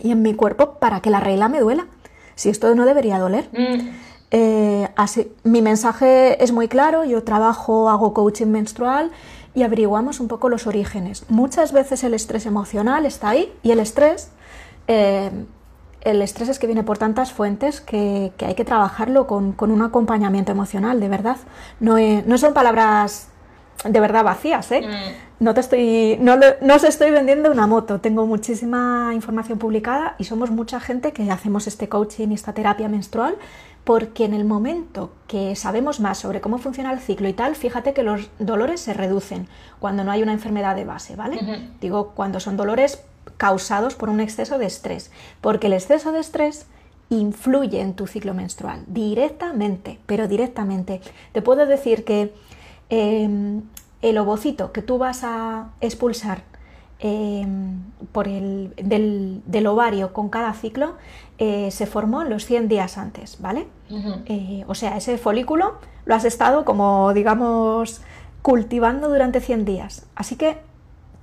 y 0.02 0.10
en 0.10 0.22
mi 0.22 0.34
cuerpo 0.34 0.74
para 0.80 1.00
que 1.00 1.10
la 1.10 1.20
regla 1.20 1.48
me 1.48 1.60
duela? 1.60 1.86
Si 2.34 2.48
esto 2.48 2.74
no 2.74 2.84
debería 2.84 3.18
doler. 3.18 3.48
Mm. 3.52 3.88
Eh, 4.32 4.88
así, 4.96 5.32
mi 5.44 5.62
mensaje 5.62 6.42
es 6.42 6.50
muy 6.50 6.66
claro, 6.66 7.04
yo 7.04 7.22
trabajo, 7.22 7.88
hago 7.88 8.12
coaching 8.12 8.48
menstrual, 8.48 9.12
y 9.56 9.62
averiguamos 9.62 10.20
un 10.20 10.28
poco 10.28 10.50
los 10.50 10.66
orígenes. 10.66 11.24
Muchas 11.30 11.72
veces 11.72 12.04
el 12.04 12.12
estrés 12.12 12.44
emocional 12.44 13.06
está 13.06 13.30
ahí 13.30 13.50
y 13.62 13.70
el 13.70 13.80
estrés, 13.80 14.30
eh, 14.86 15.30
el 16.06 16.22
estrés 16.22 16.48
es 16.48 16.58
que 16.58 16.66
viene 16.66 16.84
por 16.84 16.98
tantas 16.98 17.32
fuentes 17.32 17.80
que, 17.80 18.32
hay 18.38 18.54
que 18.54 18.64
trabajarlo 18.64 19.26
con, 19.26 19.54
un 19.58 19.82
acompañamiento 19.82 20.52
emocional, 20.52 21.00
de 21.00 21.08
verdad. 21.08 21.36
No, 21.80 21.96
no 21.98 22.38
son 22.38 22.54
palabras 22.54 23.28
de 23.84 24.00
verdad 24.00 24.24
vacías, 24.24 24.70
¿eh? 24.72 24.82
Mm. 24.82 25.44
No 25.44 25.52
te 25.52 25.60
estoy, 25.60 26.16
no, 26.20 26.36
no 26.36 26.74
os 26.74 26.84
estoy 26.84 27.10
vendiendo 27.10 27.50
una 27.50 27.66
moto, 27.66 28.00
tengo 28.00 28.24
muchísima 28.24 29.10
información 29.14 29.58
publicada 29.58 30.14
y 30.18 30.24
somos 30.24 30.50
mucha 30.50 30.80
gente 30.80 31.12
que 31.12 31.30
hacemos 31.30 31.66
este 31.66 31.88
coaching 31.88 32.28
y 32.28 32.34
esta 32.34 32.54
terapia 32.54 32.88
menstrual 32.88 33.36
porque 33.84 34.24
en 34.24 34.34
el 34.34 34.44
momento 34.44 35.12
que 35.26 35.54
sabemos 35.54 36.00
más 36.00 36.18
sobre 36.18 36.40
cómo 36.40 36.58
funciona 36.58 36.92
el 36.92 37.00
ciclo 37.00 37.28
y 37.28 37.32
tal, 37.32 37.54
fíjate 37.54 37.92
que 37.92 38.02
los 38.02 38.30
dolores 38.38 38.80
se 38.80 38.94
reducen 38.94 39.46
cuando 39.78 40.04
no 40.04 40.10
hay 40.10 40.22
una 40.22 40.32
enfermedad 40.32 40.74
de 40.74 40.84
base, 40.84 41.14
¿vale? 41.14 41.70
Digo, 41.80 42.12
cuando 42.16 42.40
son 42.40 42.56
dolores 42.56 43.04
causados 43.36 43.94
por 43.94 44.08
un 44.08 44.20
exceso 44.20 44.58
de 44.58 44.66
estrés, 44.66 45.10
porque 45.40 45.66
el 45.66 45.72
exceso 45.72 46.12
de 46.12 46.20
estrés 46.20 46.66
influye 47.08 47.80
en 47.80 47.94
tu 47.94 48.06
ciclo 48.06 48.34
menstrual 48.34 48.82
directamente, 48.86 49.98
pero 50.06 50.28
directamente. 50.28 51.00
Te 51.32 51.42
puedo 51.42 51.66
decir 51.66 52.04
que 52.04 52.34
em, 52.88 53.62
el 54.02 54.18
ovocito 54.18 54.72
que 54.72 54.82
tú 54.82 54.98
vas 54.98 55.22
a 55.22 55.70
expulsar 55.80 56.42
em, 56.98 57.80
por 58.12 58.26
el, 58.26 58.72
del, 58.76 59.66
ovario 59.66 60.12
con 60.12 60.28
cada 60.28 60.52
ciclo 60.54 60.94
eh, 61.38 61.70
se 61.70 61.86
formó 61.86 62.24
los 62.24 62.44
100 62.46 62.68
días 62.68 62.98
antes, 62.98 63.40
¿vale? 63.40 63.66
Eh, 64.26 64.64
o 64.66 64.74
sea, 64.74 64.96
ese 64.96 65.18
folículo 65.18 65.74
lo 66.06 66.14
has 66.14 66.24
estado 66.24 66.64
como, 66.64 67.12
digamos, 67.12 68.00
cultivando 68.42 69.08
durante 69.08 69.40
100 69.40 69.64
días. 69.64 70.06
Así 70.14 70.36
que 70.36 70.58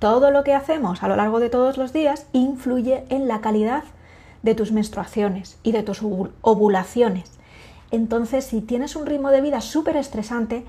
todo 0.04 0.30
lo 0.30 0.44
que 0.44 0.52
hacemos 0.52 1.02
a 1.02 1.08
lo 1.08 1.16
largo 1.16 1.40
de 1.40 1.48
todos 1.48 1.78
los 1.78 1.94
días 1.94 2.26
influye 2.34 3.06
en 3.08 3.26
la 3.26 3.40
calidad 3.40 3.84
de 4.42 4.54
tus 4.54 4.70
menstruaciones 4.70 5.56
y 5.62 5.72
de 5.72 5.82
tus 5.82 6.02
ovulaciones. 6.42 7.30
Entonces, 7.90 8.44
si 8.44 8.60
tienes 8.60 8.96
un 8.96 9.06
ritmo 9.06 9.30
de 9.30 9.40
vida 9.40 9.62
súper 9.62 9.96
estresante, 9.96 10.66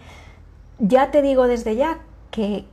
ya 0.79 1.11
te 1.11 1.21
digo 1.21 1.47
desde 1.47 1.75
ya 1.75 1.99
que, 2.31 2.63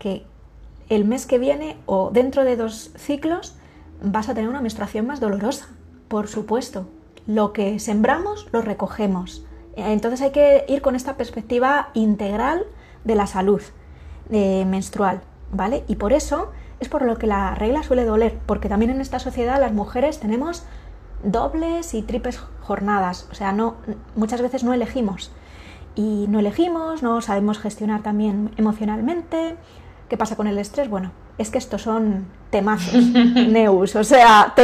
el 0.88 1.04
mes 1.04 1.26
que 1.26 1.38
viene 1.38 1.78
o 1.86 2.10
dentro 2.12 2.44
de 2.44 2.56
dos 2.56 2.92
ciclos 2.96 3.56
vas 4.00 4.28
a 4.28 4.34
tener 4.34 4.48
una 4.48 4.60
menstruación 4.60 5.04
más 5.04 5.18
dolorosa 5.18 5.66
por 6.06 6.28
supuesto. 6.28 6.86
Lo 7.26 7.52
que 7.52 7.80
sembramos 7.80 8.46
lo 8.52 8.62
recogemos. 8.62 9.44
Entonces 9.74 10.22
hay 10.22 10.30
que 10.30 10.64
ir 10.68 10.80
con 10.80 10.94
esta 10.94 11.16
perspectiva 11.16 11.88
integral 11.94 12.66
de 13.02 13.16
la 13.16 13.26
salud 13.26 13.62
menstrual, 14.30 15.22
¿vale? 15.52 15.84
Y 15.86 15.96
por 15.96 16.12
eso 16.12 16.50
es 16.80 16.88
por 16.88 17.02
lo 17.02 17.16
que 17.16 17.26
la 17.26 17.54
regla 17.54 17.82
suele 17.82 18.04
doler, 18.04 18.38
porque 18.46 18.68
también 18.68 18.90
en 18.90 19.00
esta 19.00 19.18
sociedad 19.18 19.60
las 19.60 19.72
mujeres 19.72 20.18
tenemos 20.18 20.64
dobles 21.22 21.94
y 21.94 22.02
triples 22.02 22.38
jornadas, 22.62 23.28
o 23.30 23.34
sea, 23.34 23.52
no 23.52 23.76
muchas 24.16 24.42
veces 24.42 24.64
no 24.64 24.74
elegimos 24.74 25.30
y 25.94 26.26
no 26.28 26.40
elegimos, 26.40 27.02
no 27.02 27.20
sabemos 27.20 27.58
gestionar 27.58 28.02
también 28.02 28.50
emocionalmente. 28.56 29.56
¿Qué 30.08 30.16
pasa 30.16 30.36
con 30.36 30.46
el 30.46 30.58
estrés? 30.58 30.88
Bueno, 30.88 31.12
es 31.38 31.50
que 31.50 31.58
estos 31.58 31.82
son 31.82 32.26
temazos, 32.50 33.02
neus, 33.34 33.96
o 33.96 34.04
sea, 34.04 34.54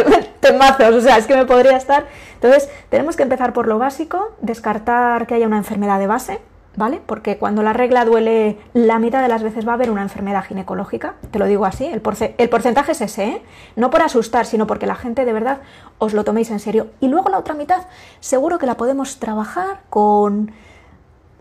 temazos, 0.41 0.95
o 0.95 1.01
sea, 1.01 1.19
es 1.19 1.27
que 1.27 1.37
me 1.37 1.47
podría 1.47 1.77
estar. 1.77 2.07
Entonces, 2.35 2.69
tenemos 2.91 3.17
que 3.17 3.23
empezar 3.23 3.53
por 3.53 3.67
lo 3.67 3.79
básico, 3.79 4.37
descartar 4.41 5.27
que 5.27 5.35
haya 5.35 5.47
una 5.47 5.59
enfermedad 5.59 5.99
de 5.99 6.07
base, 6.07 6.41
¿vale? 6.79 7.03
Porque 7.05 7.39
cuando 7.39 7.65
la 7.65 7.73
regla 7.73 8.05
duele, 8.05 8.57
la 8.73 9.01
mitad 9.01 9.21
de 9.21 9.29
las 9.29 9.43
veces 9.43 9.67
va 9.67 9.73
a 9.73 9.75
haber 9.75 9.91
una 9.91 10.03
enfermedad 10.03 10.45
ginecológica, 10.45 11.17
te 11.33 11.41
lo 11.41 11.47
digo 11.47 11.67
así, 11.67 11.85
el, 11.85 12.01
porcentaje 12.01 12.93
es 12.93 13.01
ese, 13.01 13.25
¿eh? 13.25 13.43
No 13.75 13.91
por 13.91 14.01
asustar, 14.01 14.47
sino 14.47 14.69
porque 14.69 14.87
la 14.87 14.95
gente 14.95 15.25
de 15.25 15.33
verdad 15.33 15.59
os 15.99 16.15
lo 16.15 16.23
toméis 16.23 16.51
en 16.53 16.61
serio. 16.61 16.87
Y 17.01 17.09
luego 17.09 17.31
la 17.31 17.39
otra 17.39 17.55
mitad, 17.55 17.83
seguro 18.21 18.59
que 18.59 18.67
la 18.67 18.77
podemos 18.77 19.19
trabajar 19.19 19.81
con 19.91 20.53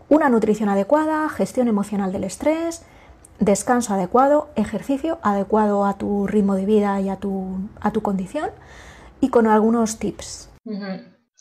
una 0.08 0.28
nutrición 0.28 0.68
adecuada, 0.68 1.28
gestión 1.28 1.68
emocional 1.68 2.12
del 2.12 2.24
estrés, 2.24 2.84
descanso 3.38 3.94
adecuado, 3.94 4.50
ejercicio 4.56 5.20
adecuado 5.22 5.86
a 5.86 5.98
tu 5.98 6.26
ritmo 6.26 6.56
de 6.56 6.66
vida 6.66 7.00
y 7.00 7.08
a 7.08 7.16
tu, 7.16 7.60
a 7.80 7.92
tu 7.92 8.02
condición 8.02 8.50
y 9.20 9.28
con 9.28 9.46
algunos 9.46 10.00
tips. 10.00 10.50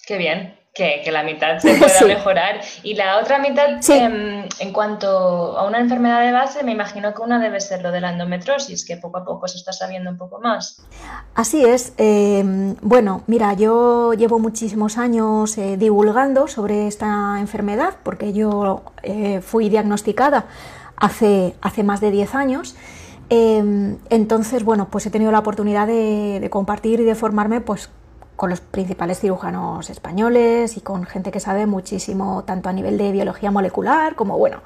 Qué 0.06 0.18
bien, 0.18 0.56
que, 0.78 1.12
la 1.12 1.24
mitad 1.24 1.58
se 1.60 1.76
pueda 1.76 2.02
mejorar. 2.06 2.62
Y 2.84 2.94
la 2.94 3.20
otra 3.20 3.40
mitad, 3.40 3.80
em, 3.90 4.48
en, 4.60 4.74
cuanto 4.74 5.58
a 5.58 5.66
una 5.66 5.80
enfermedad 5.80 6.22
de 6.22 6.32
base, 6.32 6.64
me 6.64 6.72
imagino 6.72 7.14
que 7.14 7.22
una 7.22 7.40
debe 7.40 7.60
ser 7.60 7.82
lo 7.82 7.92
de 7.92 8.02
la 8.02 8.12
endometriosis, 8.12 8.86
que 8.86 8.98
poco 8.98 9.18
a 9.18 9.26
poco 9.26 9.48
se 9.48 9.58
está 9.58 9.74
sabiendo 9.74 10.10
un 10.12 10.18
poco 10.18 10.40
más. 10.40 10.82
Así 11.36 11.66
es. 11.66 11.94
Em, 11.98 12.76
bueno, 12.82 13.24
mira, 13.28 13.54
yo 13.54 14.14
llevo 14.14 14.40
muchísimos 14.40 14.98
años 14.98 15.58
eh, 15.58 15.78
divulgando 15.78 16.48
sobre 16.48 16.88
esta 16.88 17.38
enfermedad 17.40 17.96
porque 18.04 18.34
yo 18.34 18.84
eh, 19.04 19.42
fui 19.42 19.70
diagnosticada 19.70 20.46
hace, 20.96 21.56
hace 21.62 21.84
más 21.84 22.02
de 22.02 22.12
10 22.12 22.36
años. 22.36 22.76
Em, 23.30 23.98
entonces, 24.10 24.64
bueno, 24.64 24.88
pues 24.90 25.06
he 25.06 25.10
tenido 25.10 25.32
la 25.32 25.40
oportunidad 25.40 25.88
de, 25.88 26.48
compartir 26.50 27.00
y 27.02 27.04
de 27.04 27.16
formarme 27.16 27.62
pues, 27.62 27.90
con 28.38 28.50
los 28.50 28.62
principales 28.62 29.20
cirujanos 29.20 29.90
españoles 29.90 30.78
y 30.78 30.82
con 30.82 31.06
gente 31.06 31.32
que 31.32 31.42
sabe 31.42 31.66
muchísimo, 31.66 32.46
tanto 32.46 32.70
a 32.70 32.74
nivel 32.74 32.98
de 32.98 33.12
biología 33.12 33.52
molecular 33.52 34.16
como, 34.16 34.38
bueno, 34.38 34.62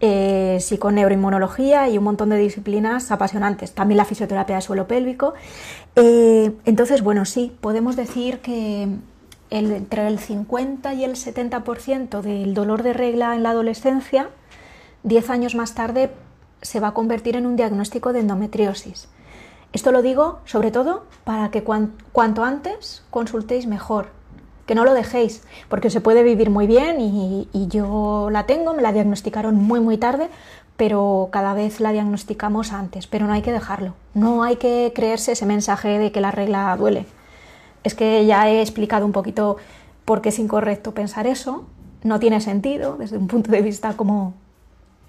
eh, 0.00 0.58
sí 0.60 0.76
con 0.76 0.96
neuroinmunología 0.96 1.88
y 1.88 1.96
un 1.96 2.04
montón 2.04 2.28
de 2.28 2.36
disciplinas 2.36 3.10
apasionantes. 3.12 3.72
También 3.72 3.96
la 3.96 4.04
fisioterapia 4.04 4.56
de 4.56 4.62
suelo 4.62 4.86
pélvico. 4.86 5.32
Eh, 5.96 6.52
entonces, 6.66 7.02
bueno, 7.02 7.24
sí, 7.24 7.56
podemos 7.60 7.96
decir 7.96 8.40
que 8.40 8.88
entre 9.48 10.08
el 10.08 10.18
50 10.18 10.92
y 10.94 11.04
el 11.04 11.12
70% 11.12 12.20
del 12.20 12.52
dolor 12.52 12.82
de 12.82 12.92
regla 12.92 13.34
en 13.36 13.44
la 13.44 13.50
adolescencia 13.50 14.28
10 15.04 15.30
años 15.30 15.54
más 15.54 15.74
tarde 15.74 16.10
se 16.62 16.80
va 16.80 16.88
a 16.88 16.94
convertir 16.94 17.36
en 17.36 17.46
un 17.46 17.56
diagnóstico 17.56 18.12
de 18.12 18.20
endometriosis. 18.20 19.08
Esto 19.74 19.90
lo 19.90 20.02
digo 20.02 20.38
sobre 20.44 20.70
todo 20.70 21.02
para 21.24 21.50
que 21.50 21.64
cuanto 21.64 22.44
antes 22.44 23.02
consultéis 23.10 23.66
mejor, 23.66 24.06
que 24.66 24.76
no 24.76 24.84
lo 24.84 24.94
dejéis, 24.94 25.42
porque 25.68 25.90
se 25.90 26.00
puede 26.00 26.22
vivir 26.22 26.48
muy 26.48 26.68
bien 26.68 27.00
y, 27.00 27.48
y, 27.52 27.66
yo 27.66 28.28
la 28.30 28.46
tengo, 28.46 28.72
me 28.72 28.82
la 28.82 28.92
diagnosticaron 28.92 29.56
muy 29.56 29.80
muy 29.80 29.98
tarde, 29.98 30.28
pero 30.76 31.28
cada 31.32 31.54
vez 31.54 31.80
la 31.80 31.90
diagnosticamos 31.90 32.72
antes, 32.72 33.08
pero 33.08 33.26
no 33.26 33.32
hay 33.32 33.42
que 33.42 33.50
dejarlo, 33.50 33.94
no 34.14 34.44
hay 34.44 34.56
que 34.56 34.92
creerse 34.94 35.32
ese 35.32 35.44
mensaje 35.44 35.98
de 35.98 36.12
que 36.12 36.20
la 36.20 36.30
regla 36.30 36.76
duele. 36.76 37.06
Es 37.82 37.96
que 37.96 38.24
ya 38.26 38.48
he 38.48 38.60
explicado 38.60 39.04
un 39.04 39.12
poquito 39.12 39.56
por 40.04 40.22
qué 40.22 40.28
es 40.28 40.38
incorrecto 40.38 40.94
pensar 40.94 41.26
eso, 41.26 41.64
no 42.04 42.20
tiene 42.20 42.40
sentido 42.40 42.96
desde 42.96 43.18
un 43.18 43.26
punto 43.26 43.50
de 43.50 43.60
vista 43.60 43.96
como 43.96 44.34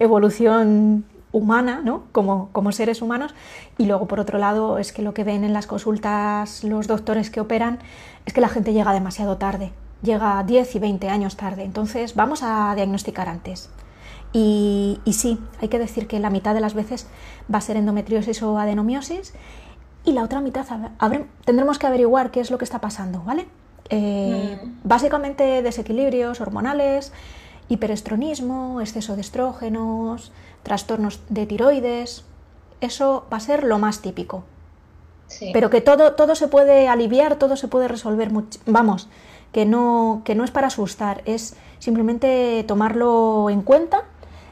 evolución 0.00 1.04
humana, 1.36 1.82
¿no? 1.84 2.04
Como, 2.12 2.48
como, 2.52 2.72
seres 2.72 3.02
humanos. 3.02 3.34
Y 3.78 3.86
luego, 3.86 4.06
por 4.06 4.20
otro 4.20 4.38
lado, 4.38 4.78
es 4.78 4.92
que 4.92 5.02
lo 5.02 5.12
que 5.14 5.24
ven 5.24 5.44
en 5.44 5.52
las 5.52 5.66
consultas 5.66 6.64
los 6.64 6.86
doctores 6.86 7.30
que 7.30 7.40
operan 7.40 7.78
es 8.24 8.32
que 8.32 8.40
la 8.40 8.48
gente 8.48 8.72
llega 8.72 8.92
demasiado 8.92 9.36
tarde, 9.36 9.72
llega 10.02 10.42
10 10.42 10.74
y 10.74 10.78
20 10.78 11.08
años 11.08 11.36
tarde. 11.36 11.64
Entonces, 11.64 12.14
vamos 12.14 12.42
a 12.42 12.74
diagnosticar 12.74 13.28
antes. 13.28 13.68
Y, 14.32 15.00
y 15.04 15.12
sí, 15.12 15.38
hay 15.60 15.68
que 15.68 15.78
decir 15.78 16.06
que 16.06 16.18
la 16.18 16.30
mitad 16.30 16.54
de 16.54 16.60
las 16.60 16.74
veces 16.74 17.06
va 17.52 17.58
a 17.58 17.60
ser 17.60 17.76
endometriosis 17.76 18.42
o 18.42 18.58
adenomiosis 18.58 19.32
y 20.06 20.12
la 20.12 20.22
otra 20.22 20.40
mitad 20.40 20.64
tendremos 21.44 21.78
que 21.78 21.86
averiguar 21.86 22.30
qué 22.30 22.40
es 22.40 22.50
lo 22.50 22.58
que 22.58 22.64
está 22.64 22.80
pasando, 22.80 23.22
¿vale? 23.24 23.46
Eh, 23.90 24.58
mm. 24.62 24.68
Básicamente 24.84 25.62
desequilibrios 25.62 26.40
hormonales, 26.40 27.12
hiperestronismo, 27.68 28.80
exceso 28.80 29.16
de 29.16 29.22
estrógenos, 29.22 30.32
trastornos 30.66 31.20
de 31.28 31.46
tiroides. 31.46 32.24
Eso 32.80 33.24
va 33.32 33.36
a 33.36 33.40
ser 33.40 33.62
lo 33.62 33.78
más 33.78 34.02
típico. 34.02 34.44
Pero 35.52 35.70
que 35.70 35.80
todo, 35.80 36.14
todo 36.14 36.34
se 36.34 36.48
puede 36.48 36.88
aliviar, 36.88 37.36
todo 37.36 37.56
se 37.56 37.68
puede 37.68 37.88
resolver. 37.88 38.30
Vamos, 38.66 39.08
que 39.52 39.64
no, 39.64 40.22
que 40.24 40.34
no 40.34 40.44
es 40.44 40.50
para 40.50 40.66
asustar, 40.66 41.22
es 41.24 41.56
simplemente 41.78 42.64
tomarlo 42.66 43.48
en 43.48 43.62
cuenta, 43.62 44.04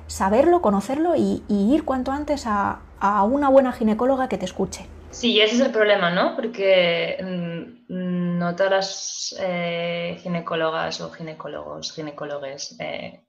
saberlo, 0.06 0.62
conocerlo 0.62 1.14
y, 1.16 1.42
ir 1.48 1.84
cuanto 1.84 2.12
antes 2.12 2.46
a, 2.46 2.80
a 3.00 3.24
una 3.24 3.48
buena 3.48 3.72
ginecóloga 3.72 4.28
que 4.28 4.38
te 4.38 4.46
escuche. 4.46 4.86
Sí, 5.10 5.40
ese 5.40 5.54
es 5.54 5.60
el 5.60 5.70
problema, 5.70 6.10
¿no? 6.10 6.34
Porque 6.34 7.16
mm, 7.22 8.38
no 8.38 8.56
todas 8.56 8.72
las 8.72 9.36
eh, 9.40 10.18
ginecólogas 10.20 11.00
o 11.00 11.10
ginecólogos, 11.10 11.92
ginecólogues 11.92 12.76
eh, 12.80 13.24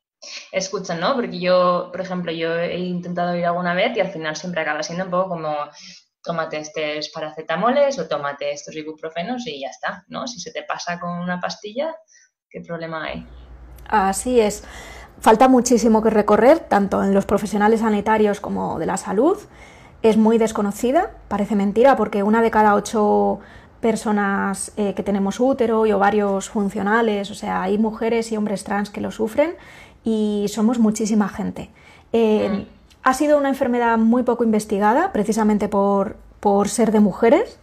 escuchan, 0.51 0.99
¿no? 0.99 1.15
Porque 1.15 1.39
yo, 1.39 1.89
por 1.91 2.01
ejemplo, 2.01 2.31
yo 2.31 2.55
he 2.57 2.77
intentado 2.77 3.35
ir 3.35 3.45
alguna 3.45 3.73
vez 3.73 3.95
y 3.95 4.01
al 4.01 4.11
final 4.11 4.35
siempre 4.35 4.61
acaba 4.61 4.83
siendo 4.83 5.05
un 5.05 5.11
poco 5.11 5.29
como 5.29 5.55
tómate 6.25 6.57
estos 6.57 7.09
paracetamoles 7.09 7.97
o 7.99 8.07
tómate 8.07 8.51
estos 8.51 8.75
ibuprofenos 8.75 9.45
y 9.47 9.61
ya 9.61 9.69
está, 9.69 10.03
¿no? 10.07 10.27
Si 10.27 10.39
se 10.39 10.51
te 10.51 10.63
pasa 10.63 10.99
con 10.99 11.11
una 11.19 11.39
pastilla, 11.39 11.95
¿qué 12.49 12.61
problema 12.61 13.05
hay? 13.05 13.25
Así 13.88 14.39
es. 14.39 14.63
falta 15.19 15.47
muchísimo 15.47 16.03
que 16.03 16.09
recorrer, 16.09 16.59
tanto 16.59 17.03
en 17.03 17.13
los 17.13 17.25
profesionales 17.25 17.79
sanitarios 17.79 18.41
como 18.41 18.79
de 18.79 18.85
la 18.85 18.97
salud. 18.97 19.38
Es 20.01 20.17
muy 20.17 20.38
desconocida, 20.38 21.11
parece 21.29 21.55
mentira, 21.55 21.95
porque 21.95 22.21
una 22.21 22.41
de 22.41 22.51
cada 22.51 22.75
ocho 22.75 23.39
personas 23.79 24.71
eh, 24.77 24.93
que 24.95 25.03
tenemos 25.03 25.39
útero 25.39 25.85
y 25.85 25.91
ovarios 25.91 26.49
funcionales, 26.49 27.31
o 27.31 27.35
sea, 27.35 27.61
hay 27.61 27.77
mujeres 27.77 28.31
y 28.31 28.38
hombres 28.38 28.63
trans 28.63 28.89
que 28.89 28.99
lo 28.99 29.11
sufren 29.11 29.55
y 30.05 30.45
somos 30.47 30.79
muchísima 30.79 31.27
gente. 31.27 31.71
Eh, 32.13 32.49
mm. 32.49 32.75
Ha 33.03 33.13
sido 33.13 33.37
una 33.37 33.49
enfermedad 33.49 33.97
muy 33.97 34.23
poco 34.23 34.43
investigada, 34.45 35.11
precisamente 35.11 35.67
por, 35.67 36.15
ser 36.67 36.91
de 36.91 36.99
mujeres, 36.99 37.59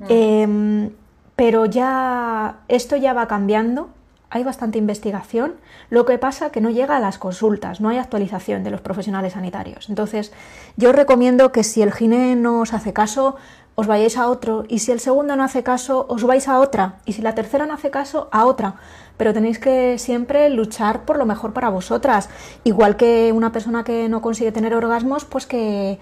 mm. 0.00 0.06
em, 0.08 0.90
pero 1.36 1.66
ya 1.66 2.60
esto 2.68 2.96
ya 2.96 3.12
va 3.12 3.28
cambiando. 3.28 3.90
Hay 4.30 4.44
bastante 4.44 4.78
investigación. 4.78 5.54
Lo 5.90 6.06
que 6.06 6.16
pasa 6.16 6.46
es 6.46 6.52
que 6.52 6.62
no 6.62 6.70
llega 6.70 6.96
a 6.96 7.00
las 7.00 7.18
consultas, 7.18 7.82
no 7.82 7.90
hay 7.90 7.98
actualización 7.98 8.64
de 8.64 8.70
los 8.70 8.80
profesionales 8.80 9.34
sanitarios. 9.34 9.90
Entonces, 9.90 10.32
yo 10.78 10.92
recomiendo 10.92 11.52
que 11.52 11.62
si 11.62 11.82
el 11.82 11.92
gine 11.92 12.34
no 12.34 12.60
os 12.60 12.72
hace 12.72 12.94
caso, 12.94 13.36
os 13.74 13.86
vayáis 13.86 14.16
a 14.16 14.28
otro, 14.28 14.64
y 14.68 14.80
si 14.80 14.92
el 14.92 15.00
segundo 15.00 15.36
no 15.36 15.44
hace 15.44 15.62
caso, 15.62 16.06
os 16.08 16.24
vais 16.24 16.48
a 16.48 16.58
otra, 16.60 16.96
y 17.04 17.14
si 17.14 17.22
la 17.22 17.34
tercera 17.34 17.66
no 17.66 17.74
hace 17.74 17.90
caso, 17.90 18.28
a 18.30 18.44
otra. 18.44 18.76
Pero 19.16 19.32
tenéis 19.32 19.58
que 19.58 19.98
siempre 19.98 20.48
luchar 20.50 21.04
por 21.04 21.16
lo 21.16 21.26
mejor 21.26 21.52
para 21.52 21.68
vosotras. 21.68 22.28
Igual 22.64 22.96
que 22.96 23.32
una 23.32 23.52
persona 23.52 23.84
que 23.84 24.08
no 24.08 24.20
consigue 24.22 24.52
tener 24.52 24.74
orgasmos, 24.74 25.24
pues 25.24 25.46
que, 25.46 25.98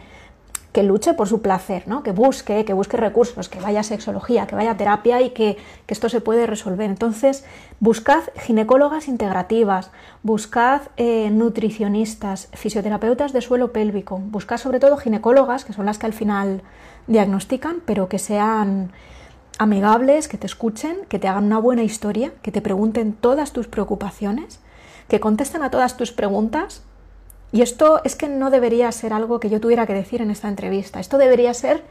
que 0.72 0.82
luche 0.84 1.14
por 1.14 1.28
su 1.28 1.42
placer, 1.42 1.88
¿no? 1.88 2.02
que 2.02 2.12
busque, 2.12 2.64
que 2.64 2.72
busque 2.72 2.96
recursos, 2.96 3.48
que 3.48 3.60
vaya 3.60 3.80
a 3.80 3.82
sexología, 3.82 4.46
que 4.46 4.54
vaya 4.54 4.72
a 4.72 4.76
terapia 4.76 5.20
y 5.20 5.30
que, 5.30 5.56
que, 5.86 5.94
esto 5.94 6.08
se 6.08 6.20
puede 6.20 6.46
resolver. 6.46 6.88
Entonces, 6.88 7.44
buscad 7.80 8.22
ginecólogas 8.36 9.08
integrativas, 9.08 9.90
buscad 10.22 10.82
eh, 10.96 11.30
nutricionistas, 11.30 12.48
fisioterapeutas 12.52 13.32
de 13.32 13.40
suelo 13.40 13.72
pélvico, 13.72 14.18
buscad 14.18 14.58
sobre 14.58 14.78
todo 14.78 14.96
ginecólogas, 14.96 15.64
que 15.64 15.72
son 15.72 15.86
las 15.86 15.98
que 15.98 16.06
al 16.06 16.12
final 16.12 16.62
diagnostican, 17.08 17.82
pero 17.84 18.08
que 18.08 18.20
sean 18.20 18.92
amigables, 19.58 20.28
que 20.28 20.38
te 20.38 20.46
escuchen, 20.46 20.98
que 21.08 21.18
te 21.18 21.28
hagan 21.28 21.44
una 21.44 21.58
buena 21.58 21.82
historia, 21.82 22.32
que 22.42 22.52
te 22.52 22.62
pregunten 22.62 23.12
todas 23.12 23.52
tus 23.52 23.66
preocupaciones, 23.66 24.60
que 25.08 25.20
contesten 25.20 25.62
a 25.62 25.70
todas 25.70 25.96
tus 25.96 26.12
preguntas 26.12 26.82
y 27.52 27.62
esto 27.62 28.00
es 28.04 28.14
que 28.14 28.28
no 28.28 28.50
debería 28.50 28.90
ser 28.92 29.12
algo 29.12 29.40
que 29.40 29.50
yo 29.50 29.60
tuviera 29.60 29.86
que 29.86 29.94
decir 29.94 30.22
en 30.22 30.30
esta 30.30 30.48
entrevista. 30.48 31.00
Esto 31.00 31.18
debería 31.18 31.52
ser 31.52 31.82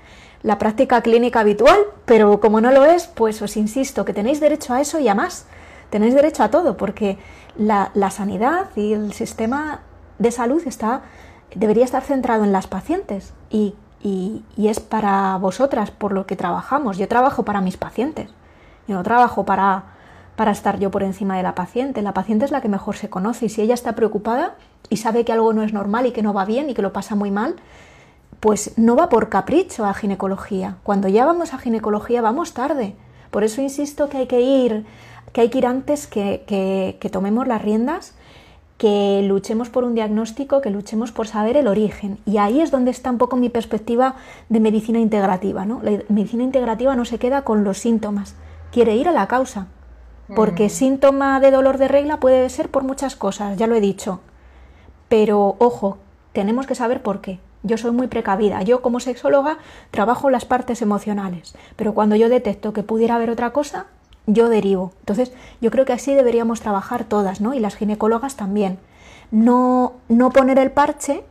la 0.41 0.57
práctica 0.57 1.01
clínica 1.01 1.41
habitual, 1.41 1.79
pero 2.05 2.39
como 2.39 2.61
no 2.61 2.71
lo 2.71 2.85
es, 2.85 3.07
pues 3.07 3.41
os 3.41 3.57
insisto 3.57 4.05
que 4.05 4.13
tenéis 4.13 4.39
derecho 4.39 4.73
a 4.73 4.79
eso 4.79 4.99
y 4.99 5.09
a 5.09 5.15
más. 5.15 5.45
Tenéis 5.89 6.13
derecho 6.13 6.43
a 6.43 6.51
todo, 6.51 6.77
porque 6.77 7.17
la, 7.57 7.91
sanidad 8.09 8.67
y 8.75 8.93
el 8.93 9.11
sistema 9.11 9.81
de 10.17 10.31
salud 10.31 10.61
está, 10.65 11.01
debería 11.53 11.83
estar 11.83 12.03
centrado 12.03 12.45
en 12.45 12.53
las 12.53 12.67
pacientes 12.67 13.33
y, 13.49 13.75
y 14.01 14.43
es 14.57 14.79
para 14.79 15.37
vosotras 15.37 15.91
por 15.91 16.13
lo 16.13 16.25
que 16.25 16.35
trabajamos. 16.35 16.97
Yo 16.97 17.07
trabajo 17.07 17.43
para 17.43 17.61
mis 17.61 17.77
pacientes. 17.77 18.29
Yo 18.87 18.95
no 18.95 19.03
trabajo 19.03 19.45
para, 19.45 19.83
para 20.35 20.51
estar 20.51 20.79
yo 20.79 20.89
por 20.89 21.03
encima 21.03 21.35
de 21.35 21.43
la 21.43 21.53
paciente. 21.53 22.01
La 22.01 22.13
paciente 22.13 22.45
es 22.45 22.51
la 22.51 22.61
que 22.61 22.69
mejor 22.69 22.95
se 22.95 23.09
conoce 23.09 23.47
y 23.47 23.49
si 23.49 23.61
ella 23.61 23.73
está 23.73 23.93
preocupada 23.93 24.55
y 24.89 24.95
sabe 24.95 25.25
que 25.25 25.33
algo 25.33 25.51
no 25.51 25.63
es 25.63 25.73
normal 25.73 26.05
y 26.05 26.11
que 26.11 26.23
no 26.23 26.33
va 26.33 26.45
bien 26.45 26.69
y 26.69 26.73
que 26.73 26.81
lo 26.81 26.93
pasa 26.93 27.13
muy 27.13 27.29
mal, 27.29 27.57
pues 28.39 28.77
no 28.77 28.95
va 28.95 29.09
por 29.09 29.27
capricho 29.27 29.85
a 29.85 29.93
ginecología. 29.93 30.77
Cuando 30.83 31.07
ya 31.09 31.25
vamos 31.25 31.53
a 31.53 31.57
ginecología 31.57 32.21
vamos 32.21 32.53
tarde. 32.53 32.95
Por 33.31 33.43
eso 33.43 33.61
insisto 33.61 34.07
que 34.07 34.17
hay 34.17 34.27
que 34.27 34.39
ir, 34.39 34.85
que 35.33 35.41
hay 35.41 35.49
que 35.49 35.57
ir 35.57 35.65
antes 35.65 36.07
que, 36.07 36.43
que, 36.47 37.09
tomemos 37.09 37.45
las 37.45 37.61
riendas, 37.61 38.15
que 38.79 39.21
luchemos 39.23 39.69
por 39.69 39.83
un 39.83 39.93
diagnóstico, 39.93 40.61
que 40.61 40.71
luchemos 40.71 41.11
por 41.11 41.27
saber 41.27 41.57
el 41.57 41.67
origen. 41.67 42.17
Y 42.25 42.37
ahí 42.37 42.61
es 42.61 42.71
donde 42.71 42.89
está 42.89 43.11
un 43.11 43.19
poco 43.19 43.35
mi 43.35 43.49
perspectiva 43.49 44.15
de 44.47 44.59
medicina 44.59 44.97
integrativa. 44.97 45.65
¿no? 45.65 45.81
La 45.83 45.99
medicina 46.09 46.43
integrativa 46.43 46.95
no 46.95 47.05
se 47.05 47.19
queda 47.19 47.43
con 47.43 47.63
los 47.63 47.77
síntomas, 47.77 48.35
quiere 48.71 48.95
ir 48.95 49.07
a 49.07 49.11
la 49.11 49.27
causa 49.27 49.67
porque 50.35 50.67
mm. 50.67 50.69
síntoma 50.69 51.39
de 51.39 51.51
dolor 51.51 51.77
de 51.77 51.87
regla 51.87 52.19
puede 52.19 52.49
ser 52.49 52.69
por 52.69 52.83
muchas 52.83 53.15
cosas, 53.15 53.57
ya 53.57 53.67
lo 53.67 53.75
he 53.75 53.81
dicho. 53.81 54.21
Pero 55.07 55.55
ojo, 55.59 55.97
tenemos 56.33 56.67
que 56.67 56.75
saber 56.75 57.01
por 57.01 57.21
qué. 57.21 57.39
Yo 57.63 57.77
soy 57.77 57.91
muy 57.91 58.07
precavida. 58.07 58.61
Yo 58.61 58.81
como 58.81 58.99
sexóloga 58.99 59.57
trabajo 59.91 60.29
las 60.29 60.45
partes 60.45 60.81
emocionales, 60.81 61.55
pero 61.75 61.93
cuando 61.93 62.15
yo 62.15 62.29
detecto 62.29 62.73
que 62.73 62.83
pudiera 62.83 63.15
haber 63.15 63.29
otra 63.29 63.51
cosa, 63.51 63.87
yo 64.33 64.49
derivo. 64.49 64.93
Entonces, 64.99 65.31
yo 65.61 65.71
creo 65.71 65.85
que 65.85 65.93
así 65.93 66.13
deberíamos 66.13 66.61
trabajar 66.61 67.03
todas, 67.03 67.41
¿no? 67.41 67.53
Y 67.53 67.59
las 67.59 67.75
ginecólogas 67.75 68.35
también. 68.35 68.79
No, 69.31 69.93
no 70.07 70.31
poner 70.31 70.57
el 70.59 70.71
parche, 70.71 71.23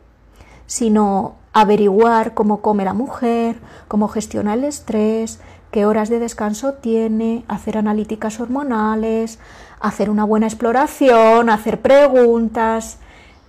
sino 0.65 1.35
averiguar 1.53 2.33
cómo 2.33 2.61
come 2.61 2.85
la 2.85 2.93
mujer, 2.93 3.57
cómo 3.87 4.07
gestiona 4.07 4.53
el 4.53 4.63
estrés, 4.63 5.39
qué 5.71 5.85
horas 5.85 6.09
de 6.09 6.19
descanso 6.19 6.73
tiene, 6.73 7.43
hacer 7.47 7.77
analíticas 7.77 8.39
hormonales, 8.39 9.39
hacer 9.79 10.09
una 10.09 10.23
buena 10.23 10.47
exploración, 10.47 11.49
hacer 11.49 11.81
preguntas, 11.81 12.99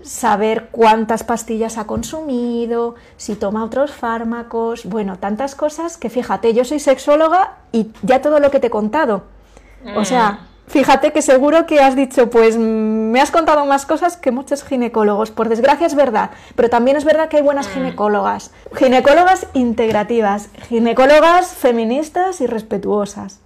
saber 0.03 0.69
cuántas 0.71 1.25
pastillas 1.25 1.79
ha 1.79 1.87
consumido, 1.87 2.95
si 3.17 3.35
toma 3.35 3.65
otros 3.65 3.93
fármacos, 3.93 4.87
bueno, 4.87 5.19
tantas 5.19 5.55
cosas 5.55 5.97
que 5.97 6.11
fíjate, 6.11 6.55
yo 6.55 6.65
soy 6.65 6.81
sexóloga 6.81 7.59
y 7.73 7.91
ya 8.03 8.23
todo 8.23 8.41
lo 8.41 8.51
que 8.51 8.61
te 8.61 8.69
he 8.69 8.71
contado. 8.71 9.25
O 9.97 10.05
sea, 10.05 10.33
mm. 10.33 10.51
Fíjate 10.71 11.13
que 11.13 11.21
seguro 11.21 11.67
que 11.67 11.81
has 11.81 11.97
dicho, 11.97 12.31
pues 12.31 12.57
me 12.57 13.21
has 13.21 13.33
contado 13.33 13.67
más 13.67 13.87
cosas 13.87 14.17
que 14.17 14.31
muchos 14.31 14.63
ginecólogos. 14.63 15.33
Por 15.33 15.49
desgracia 15.49 15.85
es 15.85 15.97
verdad, 15.97 16.31
pero 16.55 16.71
también 16.71 16.97
es 16.97 17.05
verdad 17.05 17.29
que 17.29 17.39
hay 17.39 17.43
buenas 17.43 17.67
mm. 17.67 17.73
ginecólogas. 17.73 18.53
Ginecólogas 18.77 19.49
integrativas, 19.53 20.49
ginecólogas 20.69 21.55
feministas 21.55 22.41
y 22.41 22.47
respetuosas. 22.47 23.41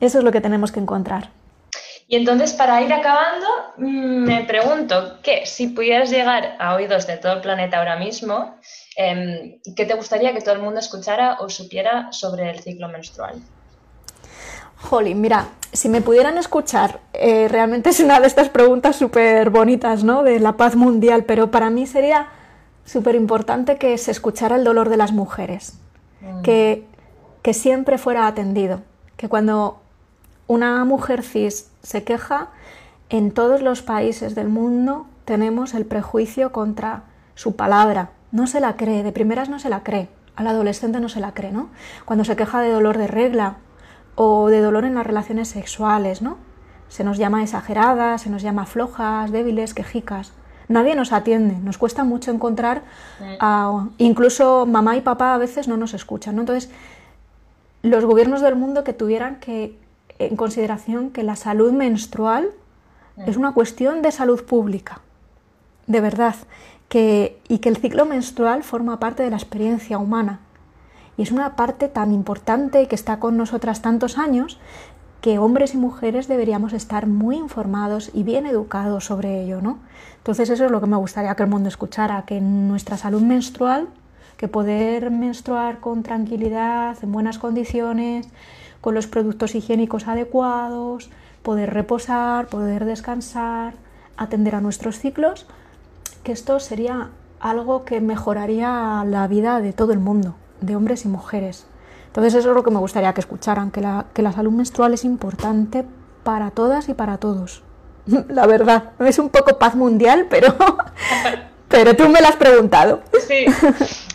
Eso 0.00 0.18
es 0.18 0.24
lo 0.24 0.32
que 0.32 0.42
tenemos 0.42 0.70
que 0.70 0.80
encontrar. 0.80 1.30
Y 2.08 2.16
entonces, 2.16 2.52
para 2.52 2.82
ir 2.82 2.92
acabando, 2.92 3.46
mm, 3.78 4.24
me 4.24 4.44
pregunto 4.44 5.22
que 5.22 5.46
si 5.46 5.68
pudieras 5.68 6.10
llegar 6.10 6.56
a 6.58 6.74
oídos 6.74 7.06
de 7.06 7.16
todo 7.16 7.32
el 7.32 7.40
planeta 7.40 7.78
ahora 7.78 7.96
mismo, 7.96 8.54
em, 8.96 9.60
¿qué 9.74 9.86
te 9.86 9.94
gustaría 9.94 10.34
que 10.34 10.42
todo 10.42 10.54
el 10.54 10.60
mundo 10.60 10.78
escuchara 10.78 11.38
o 11.40 11.48
supiera 11.48 12.12
sobre 12.12 12.50
el 12.50 12.60
ciclo 12.60 12.88
menstrual? 12.88 13.40
Jolín, 14.76 15.20
mira, 15.20 15.46
si 15.76 15.88
me 15.88 16.00
pudieran 16.00 16.38
escuchar, 16.38 17.00
eh, 17.12 17.48
realmente 17.48 17.90
es 17.90 18.00
una 18.00 18.18
de 18.18 18.26
estas 18.26 18.48
preguntas 18.48 18.96
súper 18.96 19.50
bonitas, 19.50 20.04
¿no? 20.04 20.22
De 20.22 20.40
la 20.40 20.56
paz 20.56 20.74
mundial, 20.74 21.24
pero 21.24 21.50
para 21.50 21.70
mí 21.70 21.86
sería 21.86 22.28
súper 22.84 23.14
importante 23.14 23.76
que 23.76 23.96
se 23.98 24.10
escuchara 24.10 24.56
el 24.56 24.64
dolor 24.64 24.88
de 24.88 24.96
las 24.96 25.12
mujeres, 25.12 25.78
mm. 26.22 26.42
que, 26.42 26.86
que 27.42 27.52
siempre 27.52 27.98
fuera 27.98 28.26
atendido, 28.26 28.80
que 29.16 29.28
cuando 29.28 29.80
una 30.46 30.84
mujer 30.84 31.22
cis 31.22 31.70
se 31.82 32.04
queja, 32.04 32.48
en 33.08 33.30
todos 33.30 33.60
los 33.60 33.82
países 33.82 34.34
del 34.34 34.48
mundo 34.48 35.06
tenemos 35.24 35.74
el 35.74 35.84
prejuicio 35.84 36.52
contra 36.52 37.02
su 37.34 37.54
palabra. 37.54 38.10
No 38.32 38.46
se 38.46 38.60
la 38.60 38.76
cree, 38.76 39.02
de 39.02 39.12
primeras 39.12 39.48
no 39.48 39.58
se 39.58 39.68
la 39.68 39.82
cree. 39.82 40.08
Al 40.36 40.46
adolescente 40.48 41.00
no 41.00 41.08
se 41.08 41.20
la 41.20 41.32
cree, 41.32 41.52
¿no? 41.52 41.68
Cuando 42.04 42.24
se 42.24 42.36
queja 42.36 42.60
de 42.60 42.70
dolor 42.70 42.98
de 42.98 43.06
regla, 43.06 43.56
o 44.16 44.48
de 44.48 44.60
dolor 44.60 44.84
en 44.84 44.94
las 44.94 45.06
relaciones 45.06 45.48
sexuales, 45.48 46.22
¿no? 46.22 46.38
Se 46.88 47.04
nos 47.04 47.18
llama 47.18 47.42
exageradas, 47.42 48.22
se 48.22 48.30
nos 48.30 48.42
llama 48.42 48.66
flojas, 48.66 49.30
débiles, 49.30 49.74
quejicas. 49.74 50.32
Nadie 50.68 50.96
nos 50.96 51.12
atiende, 51.12 51.56
nos 51.58 51.78
cuesta 51.78 52.02
mucho 52.02 52.32
encontrar, 52.32 52.82
a, 53.38 53.86
incluso 53.98 54.66
mamá 54.66 54.96
y 54.96 55.00
papá 55.00 55.34
a 55.34 55.38
veces 55.38 55.68
no 55.68 55.76
nos 55.76 55.94
escuchan, 55.94 56.34
¿no? 56.34 56.42
Entonces, 56.42 56.70
los 57.82 58.04
gobiernos 58.04 58.40
del 58.40 58.56
mundo 58.56 58.82
que 58.82 58.92
tuvieran 58.92 59.36
que 59.36 59.78
en 60.18 60.34
consideración 60.36 61.10
que 61.10 61.22
la 61.22 61.36
salud 61.36 61.72
menstrual 61.72 62.50
es 63.26 63.36
una 63.36 63.52
cuestión 63.52 64.02
de 64.02 64.10
salud 64.12 64.44
pública, 64.44 65.00
de 65.86 66.00
verdad, 66.00 66.34
que, 66.88 67.38
y 67.48 67.58
que 67.58 67.68
el 67.68 67.76
ciclo 67.76 68.06
menstrual 68.06 68.62
forma 68.62 68.98
parte 68.98 69.22
de 69.22 69.30
la 69.30 69.36
experiencia 69.36 69.98
humana 69.98 70.40
y 71.16 71.22
es 71.22 71.32
una 71.32 71.56
parte 71.56 71.88
tan 71.88 72.12
importante 72.12 72.86
que 72.88 72.94
está 72.94 73.18
con 73.18 73.36
nosotras 73.36 73.82
tantos 73.82 74.18
años 74.18 74.58
que 75.20 75.38
hombres 75.38 75.74
y 75.74 75.78
mujeres 75.78 76.28
deberíamos 76.28 76.72
estar 76.72 77.06
muy 77.06 77.36
informados 77.36 78.10
y 78.14 78.22
bien 78.22 78.46
educados 78.46 79.06
sobre 79.06 79.42
ello, 79.42 79.60
¿no? 79.60 79.78
Entonces 80.18 80.50
eso 80.50 80.64
es 80.66 80.70
lo 80.70 80.80
que 80.80 80.86
me 80.86 80.96
gustaría 80.96 81.34
que 81.34 81.42
el 81.42 81.48
mundo 81.48 81.68
escuchara, 81.68 82.22
que 82.26 82.40
nuestra 82.40 82.96
salud 82.96 83.22
menstrual, 83.22 83.88
que 84.36 84.46
poder 84.46 85.10
menstruar 85.10 85.80
con 85.80 86.02
tranquilidad, 86.02 86.96
en 87.02 87.10
buenas 87.10 87.38
condiciones, 87.38 88.28
con 88.80 88.94
los 88.94 89.06
productos 89.06 89.54
higiénicos 89.54 90.06
adecuados, 90.06 91.10
poder 91.42 91.72
reposar, 91.72 92.46
poder 92.46 92.84
descansar, 92.84 93.74
atender 94.16 94.54
a 94.54 94.60
nuestros 94.60 94.98
ciclos, 94.98 95.46
que 96.22 96.32
esto 96.32 96.60
sería 96.60 97.08
algo 97.40 97.84
que 97.84 98.00
mejoraría 98.00 99.02
la 99.06 99.26
vida 99.26 99.60
de 99.60 99.72
todo 99.72 99.92
el 99.92 99.98
mundo 99.98 100.36
de 100.60 100.76
hombres 100.76 101.04
y 101.04 101.08
mujeres. 101.08 101.66
Entonces 102.06 102.34
eso 102.34 102.50
es 102.50 102.54
lo 102.54 102.62
que 102.62 102.70
me 102.70 102.78
gustaría 102.78 103.12
que 103.12 103.20
escucharan, 103.20 103.70
que 103.70 103.80
la, 103.80 104.06
que 104.14 104.22
la 104.22 104.32
salud 104.32 104.52
menstrual 104.52 104.94
es 104.94 105.04
importante 105.04 105.84
para 106.22 106.50
todas 106.50 106.88
y 106.88 106.94
para 106.94 107.18
todos. 107.18 107.62
la 108.28 108.46
verdad. 108.46 108.92
Es 109.00 109.18
un 109.18 109.30
poco 109.30 109.58
paz 109.58 109.74
mundial, 109.74 110.26
pero, 110.30 110.56
pero 111.68 111.94
tú 111.94 112.08
me 112.08 112.20
lo 112.20 112.28
has 112.28 112.36
preguntado. 112.36 113.02
Sí. 113.26 113.46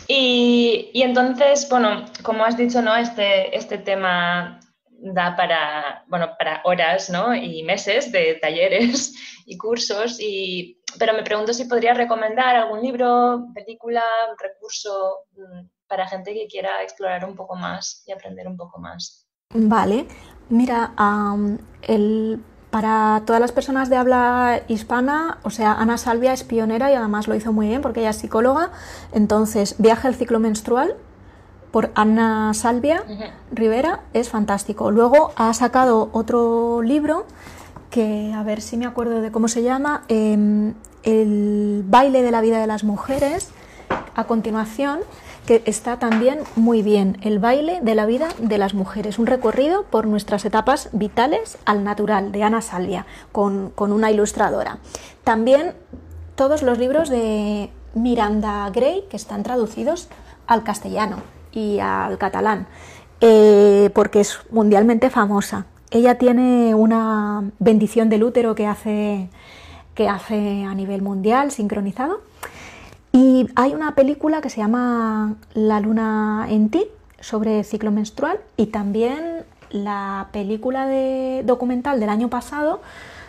Y, 0.08 0.90
y, 0.92 1.02
entonces, 1.02 1.68
bueno, 1.70 2.04
como 2.22 2.44
has 2.44 2.56
dicho, 2.56 2.82
¿no? 2.82 2.96
Este, 2.96 3.56
este 3.56 3.78
tema 3.78 4.60
da 5.02 5.36
para, 5.36 6.04
bueno, 6.06 6.34
para 6.38 6.60
horas 6.64 7.10
¿no? 7.10 7.34
y 7.34 7.62
meses 7.64 8.12
de 8.12 8.34
talleres 8.40 9.14
y 9.46 9.56
cursos, 9.58 10.18
y, 10.20 10.80
pero 10.98 11.12
me 11.12 11.22
pregunto 11.22 11.52
si 11.52 11.64
podría 11.64 11.94
recomendar 11.94 12.54
algún 12.54 12.82
libro, 12.82 13.46
película, 13.54 14.02
recurso 14.40 15.24
mm, 15.36 15.66
para 15.92 16.08
gente 16.08 16.32
que 16.32 16.46
quiera 16.46 16.82
explorar 16.82 17.22
un 17.26 17.36
poco 17.36 17.54
más 17.54 18.02
y 18.06 18.12
aprender 18.12 18.48
un 18.48 18.56
poco 18.56 18.80
más. 18.80 19.26
Vale, 19.52 20.06
mira, 20.48 20.94
el, 21.82 22.42
para 22.70 23.20
todas 23.26 23.42
las 23.42 23.52
personas 23.52 23.90
de 23.90 23.96
habla 23.96 24.62
hispana, 24.68 25.36
o 25.42 25.50
sea, 25.50 25.74
Ana 25.74 25.98
Salvia 25.98 26.32
es 26.32 26.44
pionera 26.44 26.90
y 26.90 26.94
además 26.94 27.28
lo 27.28 27.34
hizo 27.34 27.52
muy 27.52 27.68
bien 27.68 27.82
porque 27.82 28.00
ella 28.00 28.08
es 28.08 28.16
psicóloga, 28.16 28.70
entonces 29.12 29.74
Viaje 29.76 30.08
al 30.08 30.14
ciclo 30.14 30.40
menstrual 30.40 30.96
por 31.70 31.90
Ana 31.94 32.54
Salvia 32.54 33.04
Rivera 33.50 34.00
es 34.14 34.30
fantástico. 34.30 34.90
Luego 34.90 35.32
ha 35.36 35.52
sacado 35.52 36.08
otro 36.12 36.80
libro 36.80 37.26
que, 37.90 38.32
a 38.34 38.42
ver 38.44 38.62
si 38.62 38.78
me 38.78 38.86
acuerdo 38.86 39.20
de 39.20 39.30
cómo 39.30 39.46
se 39.46 39.62
llama, 39.62 40.04
em, 40.08 40.72
El 41.02 41.84
baile 41.86 42.22
de 42.22 42.30
la 42.30 42.40
vida 42.40 42.60
de 42.60 42.66
las 42.66 42.82
mujeres, 42.82 43.50
a 44.14 44.24
continuación, 44.24 45.00
que 45.46 45.62
está 45.66 45.98
también 45.98 46.40
muy 46.56 46.82
bien, 46.82 47.18
El 47.22 47.38
baile 47.38 47.80
de 47.82 47.94
la 47.94 48.06
vida 48.06 48.28
de 48.38 48.58
las 48.58 48.74
mujeres, 48.74 49.18
un 49.18 49.26
recorrido 49.26 49.84
por 49.84 50.06
nuestras 50.06 50.44
etapas 50.44 50.88
vitales 50.92 51.58
al 51.64 51.84
natural, 51.84 52.32
de 52.32 52.42
Ana 52.42 52.60
Salvia, 52.60 53.06
con, 53.32 53.70
con 53.70 53.92
una 53.92 54.10
ilustradora. 54.10 54.78
También 55.24 55.74
todos 56.34 56.62
los 56.62 56.78
libros 56.78 57.08
de 57.08 57.70
Miranda 57.94 58.70
Gray, 58.70 59.04
que 59.10 59.16
están 59.16 59.42
traducidos 59.42 60.08
al 60.46 60.62
castellano 60.62 61.16
y 61.52 61.78
al 61.80 62.18
catalán, 62.18 62.66
eh, 63.20 63.90
porque 63.94 64.20
es 64.20 64.38
mundialmente 64.50 65.10
famosa. 65.10 65.66
Ella 65.90 66.16
tiene 66.16 66.74
una 66.74 67.44
bendición 67.58 68.08
del 68.08 68.24
útero 68.24 68.54
que 68.54 68.66
hace, 68.66 69.28
que 69.94 70.08
hace 70.08 70.64
a 70.64 70.74
nivel 70.74 71.02
mundial, 71.02 71.50
sincronizado. 71.50 72.20
Y 73.12 73.48
hay 73.56 73.74
una 73.74 73.94
película 73.94 74.40
que 74.40 74.50
se 74.50 74.58
llama 74.58 75.36
La 75.54 75.80
luna 75.80 76.46
en 76.48 76.70
ti, 76.70 76.86
sobre 77.20 77.62
ciclo 77.64 77.90
menstrual, 77.90 78.40
y 78.56 78.66
también 78.66 79.44
la 79.70 80.28
película 80.32 80.86
de, 80.86 81.42
documental 81.44 82.00
del 82.00 82.08
año 82.08 82.28
pasado 82.28 82.80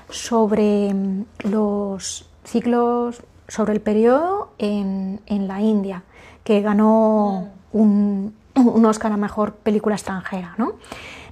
sobre 0.10 0.94
mm, 0.94 1.26
los 1.44 2.28
ciclos, 2.44 3.22
sobre 3.48 3.74
el 3.74 3.82
periodo 3.82 4.52
en, 4.58 5.22
en 5.26 5.48
la 5.48 5.62
India, 5.62 6.04
que 6.44 6.62
ganó 6.62 7.50
mm 7.74 8.28
un, 8.56 8.86
Oscar 8.86 9.12
a 9.12 9.18
Mejor 9.18 9.54
Película 9.56 9.96
Extranjera, 9.96 10.56
¿no? 10.58 10.74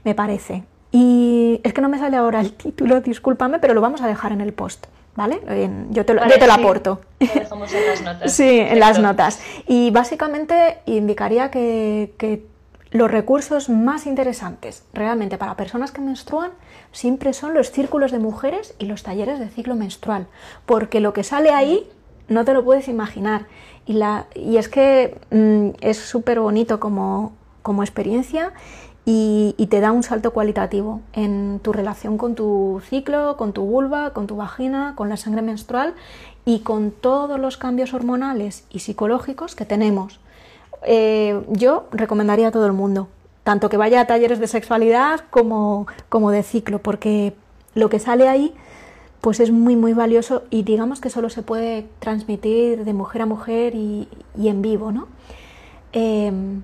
Me 0.03 0.15
parece. 0.15 0.63
Y 0.91 1.61
es 1.63 1.73
que 1.73 1.81
no 1.81 1.89
me 1.89 1.99
sale 1.99 2.17
ahora 2.17 2.41
el 2.41 2.53
título, 2.53 2.99
discúlpame, 3.01 3.59
pero 3.59 3.73
lo 3.73 3.81
vamos 3.81 4.01
a 4.01 4.07
dejar 4.07 4.31
en 4.31 4.41
el 4.41 4.53
post, 4.53 4.87
¿vale? 5.15 5.41
yo 5.89 6.05
te 6.05 6.13
lo, 6.13 6.21
te 6.27 6.47
lo 6.47 6.53
aporto. 6.53 7.01
Lo 7.19 7.27
dejamos 7.27 7.73
en 7.73 7.87
las 7.87 8.01
notas. 8.01 8.33
sí, 8.35 8.59
en 8.59 8.79
las 8.79 8.99
notas. 8.99 9.39
Y 9.67 9.91
básicamente 9.91 10.79
indicaría 10.85 11.51
que, 11.51 12.13
que 12.17 12.45
los 12.91 13.09
recursos 13.09 13.69
más 13.69 14.05
interesantes 14.05 14.83
realmente 14.93 15.37
para 15.37 15.55
personas 15.55 15.91
que 15.91 16.01
menstruan 16.01 16.51
siempre 16.91 17.33
son 17.33 17.53
los 17.53 17.71
círculos 17.71 18.11
de 18.11 18.19
mujeres 18.19 18.75
y 18.79 18.85
los 18.85 19.03
talleres 19.03 19.39
de 19.39 19.47
ciclo 19.47 19.75
menstrual, 19.75 20.27
porque 20.65 20.99
lo 20.99 21.13
que 21.13 21.23
sale 21.23 21.51
ahí 21.51 21.89
no 22.27 22.45
te 22.45 22.53
lo 22.53 22.63
puedes 22.63 22.87
imaginar. 22.87 23.45
Y, 23.85 23.93
la, 23.93 24.27
y 24.35 24.57
es 24.57 24.69
que 24.69 25.17
mm, 25.31 25.77
es 25.81 25.97
súper 25.97 26.39
bonito 26.39 26.79
como, 26.79 27.33
como 27.61 27.83
experiencia 27.83 28.53
y, 29.05 29.67
te 29.69 29.79
da 29.79 29.91
un 29.91 30.03
salto 30.03 30.31
cualitativo 30.31 31.01
en 31.13 31.59
tu 31.63 31.71
relación 31.73 32.17
con 32.17 32.35
tu 32.35 32.81
ciclo, 32.87 33.37
con 33.37 33.53
tu 33.53 33.63
vulva, 33.63 34.11
con 34.11 34.27
tu 34.27 34.35
vagina, 34.35 34.93
con 34.95 35.09
la 35.09 35.17
sangre 35.17 35.41
menstrual 35.41 35.95
y 36.45 36.59
con 36.59 36.91
todos 36.91 37.39
los 37.39 37.57
cambios 37.57 37.93
hormonales 37.93 38.65
y 38.69 38.79
psicológicos 38.79 39.55
que 39.55 39.65
tenemos. 39.65 40.19
Eh, 40.83 41.41
yo 41.49 41.87
recomendaría 41.91 42.49
a 42.49 42.51
todo 42.51 42.65
el 42.65 42.73
mundo, 42.73 43.07
tanto 43.43 43.69
que 43.69 43.77
vaya 43.77 44.01
a 44.01 44.05
talleres 44.05 44.39
de 44.39 44.47
sexualidad 44.47 45.21
como, 45.29 45.87
como 46.09 46.31
de 46.31 46.43
ciclo, 46.43 46.79
porque 46.79 47.33
lo 47.73 47.89
que 47.89 47.99
sale 47.99 48.27
ahí 48.27 48.53
pues 49.21 49.39
es 49.39 49.51
muy 49.51 49.75
muy 49.75 49.93
valioso 49.93 50.43
y 50.49 50.63
digamos 50.63 50.99
que 50.99 51.11
solo 51.11 51.29
se 51.29 51.43
puede 51.43 51.85
transmitir 51.99 52.83
de 52.83 52.93
mujer 52.93 53.21
a 53.21 53.25
mujer 53.27 53.75
y, 53.75 54.07
en 54.35 54.61
vivo, 54.63 54.91
¿no? 54.91 55.07
Em, 55.93 56.63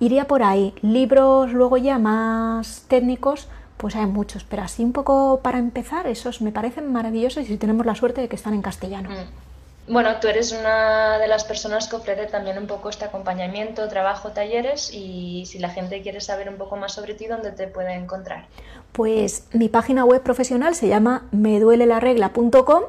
iría 0.00 0.26
por 0.26 0.42
ahí. 0.42 0.74
Libros 0.82 1.52
luego 1.52 1.76
ya 1.76 1.98
más 1.98 2.84
técnicos, 2.88 3.48
pues 3.76 3.96
hay 3.96 4.06
muchos, 4.06 4.44
pero 4.44 4.62
así 4.62 4.84
un 4.84 4.92
poco 4.92 5.40
para 5.42 5.58
empezar, 5.58 6.06
esos 6.06 6.40
me 6.40 6.52
parecen 6.52 6.92
maravillosos 6.92 7.44
y 7.44 7.46
si 7.46 7.56
tenemos 7.56 7.86
la 7.86 7.94
suerte 7.94 8.20
de 8.20 8.28
que 8.28 8.36
están 8.36 8.54
en 8.54 8.62
castellano. 8.62 9.10
Mm. 9.10 9.48
Bueno, 9.90 10.16
tú 10.20 10.28
eres 10.28 10.52
una 10.52 11.18
de 11.18 11.28
las 11.28 11.44
personas 11.44 11.88
que 11.88 11.96
ofrece 11.96 12.26
también 12.26 12.58
un 12.58 12.66
poco 12.66 12.90
este 12.90 13.06
acompañamiento, 13.06 13.88
trabajo, 13.88 14.32
talleres 14.32 14.92
y 14.92 15.46
si 15.46 15.58
la 15.58 15.70
gente 15.70 16.02
quiere 16.02 16.20
saber 16.20 16.50
un 16.50 16.56
poco 16.56 16.76
más 16.76 16.92
sobre 16.92 17.14
ti, 17.14 17.26
¿dónde 17.26 17.52
te 17.52 17.68
puede 17.68 17.94
encontrar? 17.94 18.44
Pues 18.92 19.46
mi 19.52 19.70
página 19.70 20.04
web 20.04 20.22
profesional 20.22 20.74
se 20.74 20.88
llama 20.88 21.26
meduelelarregla.com, 21.30 22.82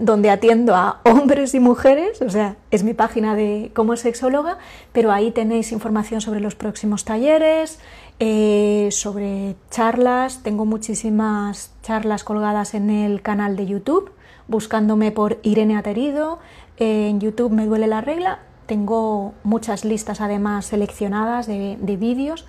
donde 0.00 0.30
atiendo 0.30 0.74
a 0.74 1.00
hombres 1.04 1.54
y 1.54 1.60
mujeres, 1.60 2.20
o 2.22 2.30
sea, 2.30 2.56
es 2.70 2.82
mi 2.82 2.94
página 2.94 3.36
de 3.36 3.70
como 3.74 3.96
sexóloga, 3.96 4.58
pero 4.92 5.12
ahí 5.12 5.30
tenéis 5.30 5.70
información 5.72 6.20
sobre 6.20 6.40
los 6.40 6.54
próximos 6.54 7.04
talleres, 7.04 7.78
eh, 8.18 8.88
sobre 8.90 9.56
charlas, 9.70 10.42
tengo 10.42 10.66
muchísimas 10.66 11.72
charlas 11.82 12.24
colgadas 12.24 12.74
en 12.74 12.90
el 12.90 13.22
canal 13.22 13.56
de 13.56 13.66
YouTube, 13.66 14.10
buscándome 14.48 15.12
por 15.12 15.38
Irene 15.42 15.76
Aterido, 15.76 16.38
en 16.78 17.20
YouTube 17.20 17.52
me 17.52 17.66
duele 17.66 17.86
la 17.86 18.00
regla, 18.00 18.40
tengo 18.66 19.34
muchas 19.42 19.84
listas 19.84 20.20
además 20.20 20.66
seleccionadas 20.66 21.46
de, 21.46 21.76
de 21.80 21.96
vídeos 21.96 22.46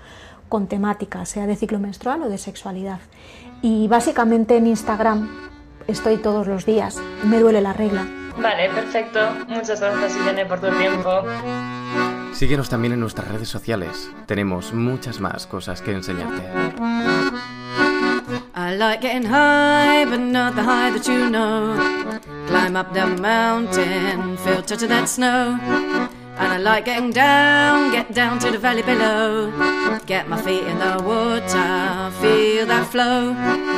con 0.48 0.68
temática, 0.68 1.26
sea 1.26 1.48
de 1.48 1.56
ciclo 1.56 1.80
menstrual 1.80 2.24
o 2.24 2.30
de 2.30 2.38
sexualidad. 2.38 3.00
Y 3.62 3.88
básicamente 3.88 4.58
en 4.58 4.68
Instagram 4.68 5.51
estoy 5.92 6.18
todos 6.18 6.48
los 6.48 6.66
días. 6.66 7.00
Me 7.24 7.40
duele 7.40 7.62
la 7.62 7.74
regla. 7.74 8.08
Vale, 8.38 8.70
perfecto. 8.70 9.20
Muchas 9.48 9.80
gracias, 9.80 10.16
Irene, 10.16 10.46
por 10.46 10.60
tu 10.60 10.70
tiempo. 10.78 11.24
Síguenos 12.34 12.70
también 12.70 12.94
en 12.94 13.00
nuestras 13.00 13.28
redes 13.28 13.50
sociales. 13.50 14.10
Tenemos 14.26 14.74
muchas 14.74 15.20
más 15.20 15.46
cosas 15.46 15.82
que 15.82 15.92
enseñarte. 15.92 16.42
I 18.56 18.76
like 18.78 19.02
getting 19.02 19.28
high, 19.28 20.06
but 20.06 20.20
not 20.20 20.56
the 20.56 20.64
high 20.64 20.92
that 20.92 21.06
you 21.06 21.30
know. 21.30 21.76
Climb 22.48 22.76
up 22.76 22.94
the 22.94 23.06
mountain, 23.06 24.38
feel 24.38 24.62
touch 24.62 24.84
of 24.84 24.90
that 24.90 25.08
snow. 25.08 25.58
And 26.38 26.54
I 26.54 26.58
like 26.58 26.86
getting 26.86 27.12
down, 27.12 27.92
get 27.92 28.14
down 28.14 28.40
to 28.40 28.52
the 28.52 28.58
valley 28.58 28.82
below. 28.82 29.52
Get 30.06 30.28
my 30.28 30.42
feet 30.42 30.64
in 30.64 30.80
the 30.80 31.02
water, 31.04 32.12
feel 32.20 32.66
that 32.66 32.88
flow. 32.92 33.34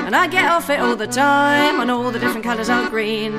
And 0.05 0.15
I 0.15 0.27
get 0.27 0.45
off 0.49 0.69
it 0.69 0.79
all 0.79 0.95
the 0.95 1.07
time 1.07 1.79
on 1.79 1.89
all 1.89 2.11
the 2.11 2.19
different 2.19 2.43
colours 2.43 2.69
are 2.69 2.89
green. 2.89 3.31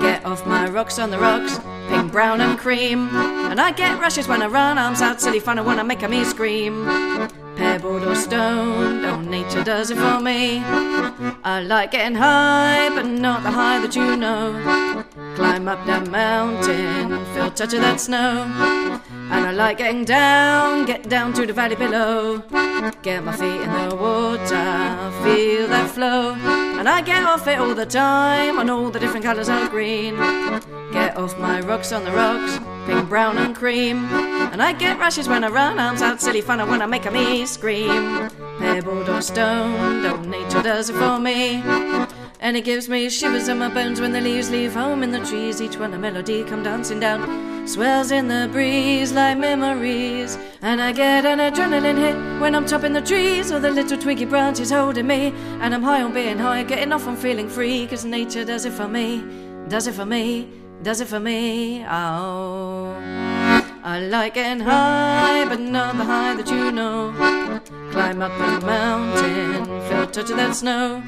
Get 0.00 0.24
off 0.24 0.46
my 0.46 0.68
rocks 0.68 0.98
on 0.98 1.10
the 1.10 1.18
rocks, 1.18 1.60
pink, 1.88 2.10
brown, 2.12 2.40
and 2.40 2.58
cream. 2.58 3.08
And 3.50 3.60
I 3.60 3.70
get 3.72 4.00
rushes 4.00 4.26
when 4.26 4.42
I 4.42 4.46
run, 4.46 4.78
arms 4.78 5.00
out, 5.00 5.20
silly 5.20 5.40
fun, 5.40 5.58
I 5.58 5.62
wanna 5.62 5.84
make 5.84 6.02
a 6.02 6.08
me 6.08 6.24
scream. 6.24 6.84
Pebbled 7.56 8.02
or 8.02 8.14
stone, 8.14 9.04
oh, 9.04 9.20
nature 9.20 9.62
does 9.62 9.90
it 9.90 9.96
for 9.96 10.20
me. 10.20 10.62
I 11.44 11.62
like 11.64 11.92
getting 11.92 12.16
high, 12.16 12.88
but 12.88 13.06
not 13.06 13.42
the 13.42 13.50
high 13.50 13.78
that 13.80 13.94
you 13.94 14.16
know. 14.16 15.01
Climb 15.34 15.68
up 15.68 15.84
that 15.84 16.10
mountain, 16.10 17.24
feel 17.34 17.50
touch 17.50 17.74
of 17.74 17.82
that 17.82 18.00
snow. 18.00 18.44
And 19.30 19.46
I 19.46 19.50
like 19.50 19.78
getting 19.78 20.04
down, 20.04 20.86
get 20.86 21.08
down 21.08 21.34
to 21.34 21.46
the 21.46 21.52
valley 21.52 21.76
below. 21.76 22.38
Get 23.02 23.22
my 23.22 23.32
feet 23.36 23.60
in 23.60 23.72
the 23.88 23.94
water, 23.94 25.12
feel 25.22 25.68
that 25.68 25.90
flow. 25.90 26.32
And 26.78 26.88
I 26.88 27.02
get 27.02 27.24
off 27.24 27.46
it 27.46 27.58
all 27.58 27.74
the 27.74 27.84
time 27.84 28.58
on 28.58 28.70
all 28.70 28.90
the 28.90 28.98
different 28.98 29.24
colours 29.24 29.50
of 29.50 29.68
green. 29.68 30.16
Get 30.92 31.16
off 31.18 31.38
my 31.38 31.60
rocks 31.60 31.92
on 31.92 32.04
the 32.04 32.12
rocks, 32.12 32.58
pink, 32.86 33.08
brown, 33.10 33.36
and 33.36 33.54
cream. 33.54 34.06
And 34.52 34.62
I 34.62 34.72
get 34.72 34.98
rushes 34.98 35.28
when 35.28 35.44
I 35.44 35.48
run, 35.48 35.78
arms 35.78 36.00
out, 36.00 36.22
silly 36.22 36.40
fun, 36.40 36.58
I 36.58 36.64
wanna 36.64 36.88
make 36.88 37.04
a 37.04 37.10
me 37.10 37.44
scream. 37.44 38.30
Pebbled 38.58 39.10
or 39.10 39.20
stone, 39.20 40.02
don't 40.02 40.30
nature 40.30 40.62
does 40.62 40.88
it 40.88 40.94
for 40.94 41.18
me. 41.18 41.62
And 42.42 42.56
it 42.56 42.64
gives 42.64 42.88
me 42.88 43.08
shivers 43.08 43.46
in 43.46 43.58
my 43.58 43.68
bones 43.68 44.00
when 44.00 44.10
the 44.10 44.20
leaves 44.20 44.50
leave 44.50 44.74
home 44.74 45.04
in 45.04 45.12
the 45.12 45.24
trees, 45.24 45.62
each 45.62 45.76
one 45.76 45.94
a 45.94 45.98
melody 45.98 46.42
come 46.42 46.64
dancing 46.64 46.98
down. 46.98 47.68
swells 47.68 48.10
in 48.10 48.26
the 48.26 48.48
breeze 48.50 49.12
like 49.12 49.38
memories. 49.38 50.36
And 50.60 50.82
I 50.82 50.90
get 50.90 51.24
an 51.24 51.38
adrenaline 51.38 51.98
hit 51.98 52.40
when 52.40 52.56
I'm 52.56 52.66
chopping 52.66 52.94
the 52.94 53.00
trees, 53.00 53.52
or 53.52 53.60
the 53.60 53.70
little 53.70 53.96
twiggy 53.96 54.24
branches 54.24 54.72
holding 54.72 55.06
me. 55.06 55.32
And 55.60 55.72
I'm 55.72 55.84
high 55.84 56.02
on 56.02 56.12
being 56.12 56.36
high, 56.36 56.64
getting 56.64 56.92
off 56.92 57.06
on 57.06 57.16
feeling 57.16 57.48
free, 57.48 57.86
cause 57.86 58.04
nature 58.04 58.44
does 58.44 58.64
it 58.64 58.72
for 58.72 58.88
me, 58.88 59.22
does 59.68 59.86
it 59.86 59.94
for 59.94 60.04
me, 60.04 60.48
does 60.82 61.00
it 61.00 61.06
for 61.06 61.20
me. 61.20 61.84
Oh. 61.86 62.92
I 63.84 64.00
like 64.00 64.34
getting 64.34 64.64
high, 64.64 65.44
but 65.48 65.60
not 65.60 65.96
the 65.96 66.04
high 66.04 66.34
that 66.34 66.50
you 66.50 66.72
know. 66.72 67.12
Climb 67.92 68.20
up 68.20 68.32
a 68.32 68.66
mountain, 68.66 69.64
feel 69.88 70.08
touch 70.08 70.30
of 70.30 70.36
that 70.38 70.56
snow. 70.56 71.04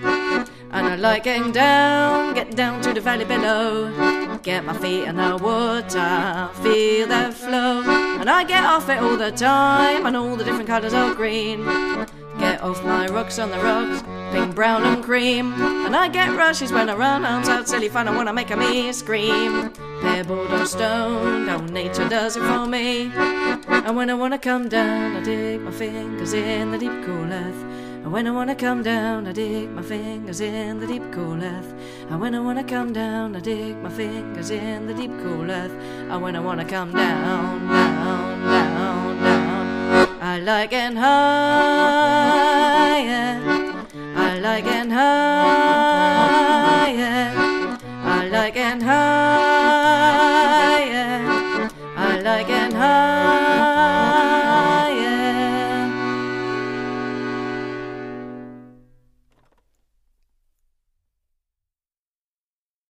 And 0.75 0.89
I 0.89 0.97
like 0.97 1.23
getting 1.23 1.53
down, 1.53 2.35
get 2.35 2.57
down 2.57 2.83
to 2.83 2.93
the 2.93 3.01
valley 3.01 3.25
below. 3.25 4.39
Get 4.43 4.65
my 4.65 4.77
feet 4.77 5.05
in 5.05 5.15
the 5.17 5.39
water, 5.41 6.51
feel 6.63 7.07
that 7.07 7.33
flow. 7.33 7.83
And 8.21 8.29
I 8.29 8.43
get 8.43 8.65
off 8.65 8.89
it 8.89 8.99
all 8.99 9.17
the 9.17 9.31
time, 9.31 10.05
and 10.05 10.17
all 10.17 10.35
the 10.35 10.43
different 10.43 10.67
colours 10.67 10.93
of 10.93 11.17
green. 11.17 11.65
Get 12.41 12.61
off 12.61 12.83
my 12.85 13.07
rocks 13.07 13.39
on 13.39 13.51
the 13.51 13.59
rocks, 13.59 14.03
pink, 14.33 14.57
brown, 14.57 14.83
and 14.83 15.05
cream. 15.05 15.53
And 15.87 15.95
I 15.95 16.09
get 16.09 16.37
rushes 16.37 16.73
when 16.73 16.91
I 16.91 16.97
run, 16.97 17.25
arms 17.25 17.49
out, 17.49 17.69
silly 17.69 17.89
fun, 17.89 18.09
I 18.09 18.17
wanna 18.17 18.33
make 18.33 18.51
a 18.51 18.57
me 18.57 18.93
scream. 18.93 19.71
Pebbled 20.03 20.51
or 20.51 20.67
stone, 20.67 21.47
how 21.47 21.59
nature 21.59 22.09
does 22.09 22.37
it 22.37 22.41
for 22.41 22.67
me. 22.67 23.13
And 23.15 23.97
when 23.97 24.11
I 24.11 24.15
wanna 24.15 24.39
come 24.39 24.69
down, 24.69 25.17
I 25.17 25.23
dig 25.23 25.61
my 25.61 25.71
fingers 25.71 26.33
in 26.33 26.73
the 26.73 26.79
deep 26.79 27.05
cool 27.05 27.33
earth. 27.33 27.74
And 28.05 28.13
when 28.13 28.27
I 28.27 28.31
wanna 28.33 28.55
come 28.55 28.83
down, 28.83 29.27
I 29.27 29.33
dig 29.33 29.71
my 29.71 29.81
fingers 29.81 30.43
in 30.43 30.79
the 30.79 30.87
deep 30.87 31.11
cool 31.11 31.43
earth. 31.43 31.73
And 32.11 32.21
when 32.21 32.35
I 32.35 32.39
wanna 32.39 32.63
come 32.63 32.93
down, 32.93 33.35
I 33.35 33.41
dig 33.41 33.79
my 33.79 33.89
fingers 33.89 34.51
in 34.51 34.87
the 34.87 34.93
deep 34.93 35.11
cool 35.23 35.51
earth. 35.51 35.73
And 36.11 36.21
when 36.23 36.37
I 36.37 36.41
wanna 36.41 36.67
come 36.67 36.93
down, 36.93 37.67
down, 37.67 38.43
down, 38.45 39.23
down, 39.23 40.19
I 40.21 40.39
like 40.39 40.75
and 40.75 40.99
higher. 40.99 41.15
I 44.17 44.39
like 44.39 44.67
and 44.67 44.93
higher. 44.93 46.13
I 48.05 48.29
like 48.29 48.57
and 48.59 48.83
higher. 48.83 49.34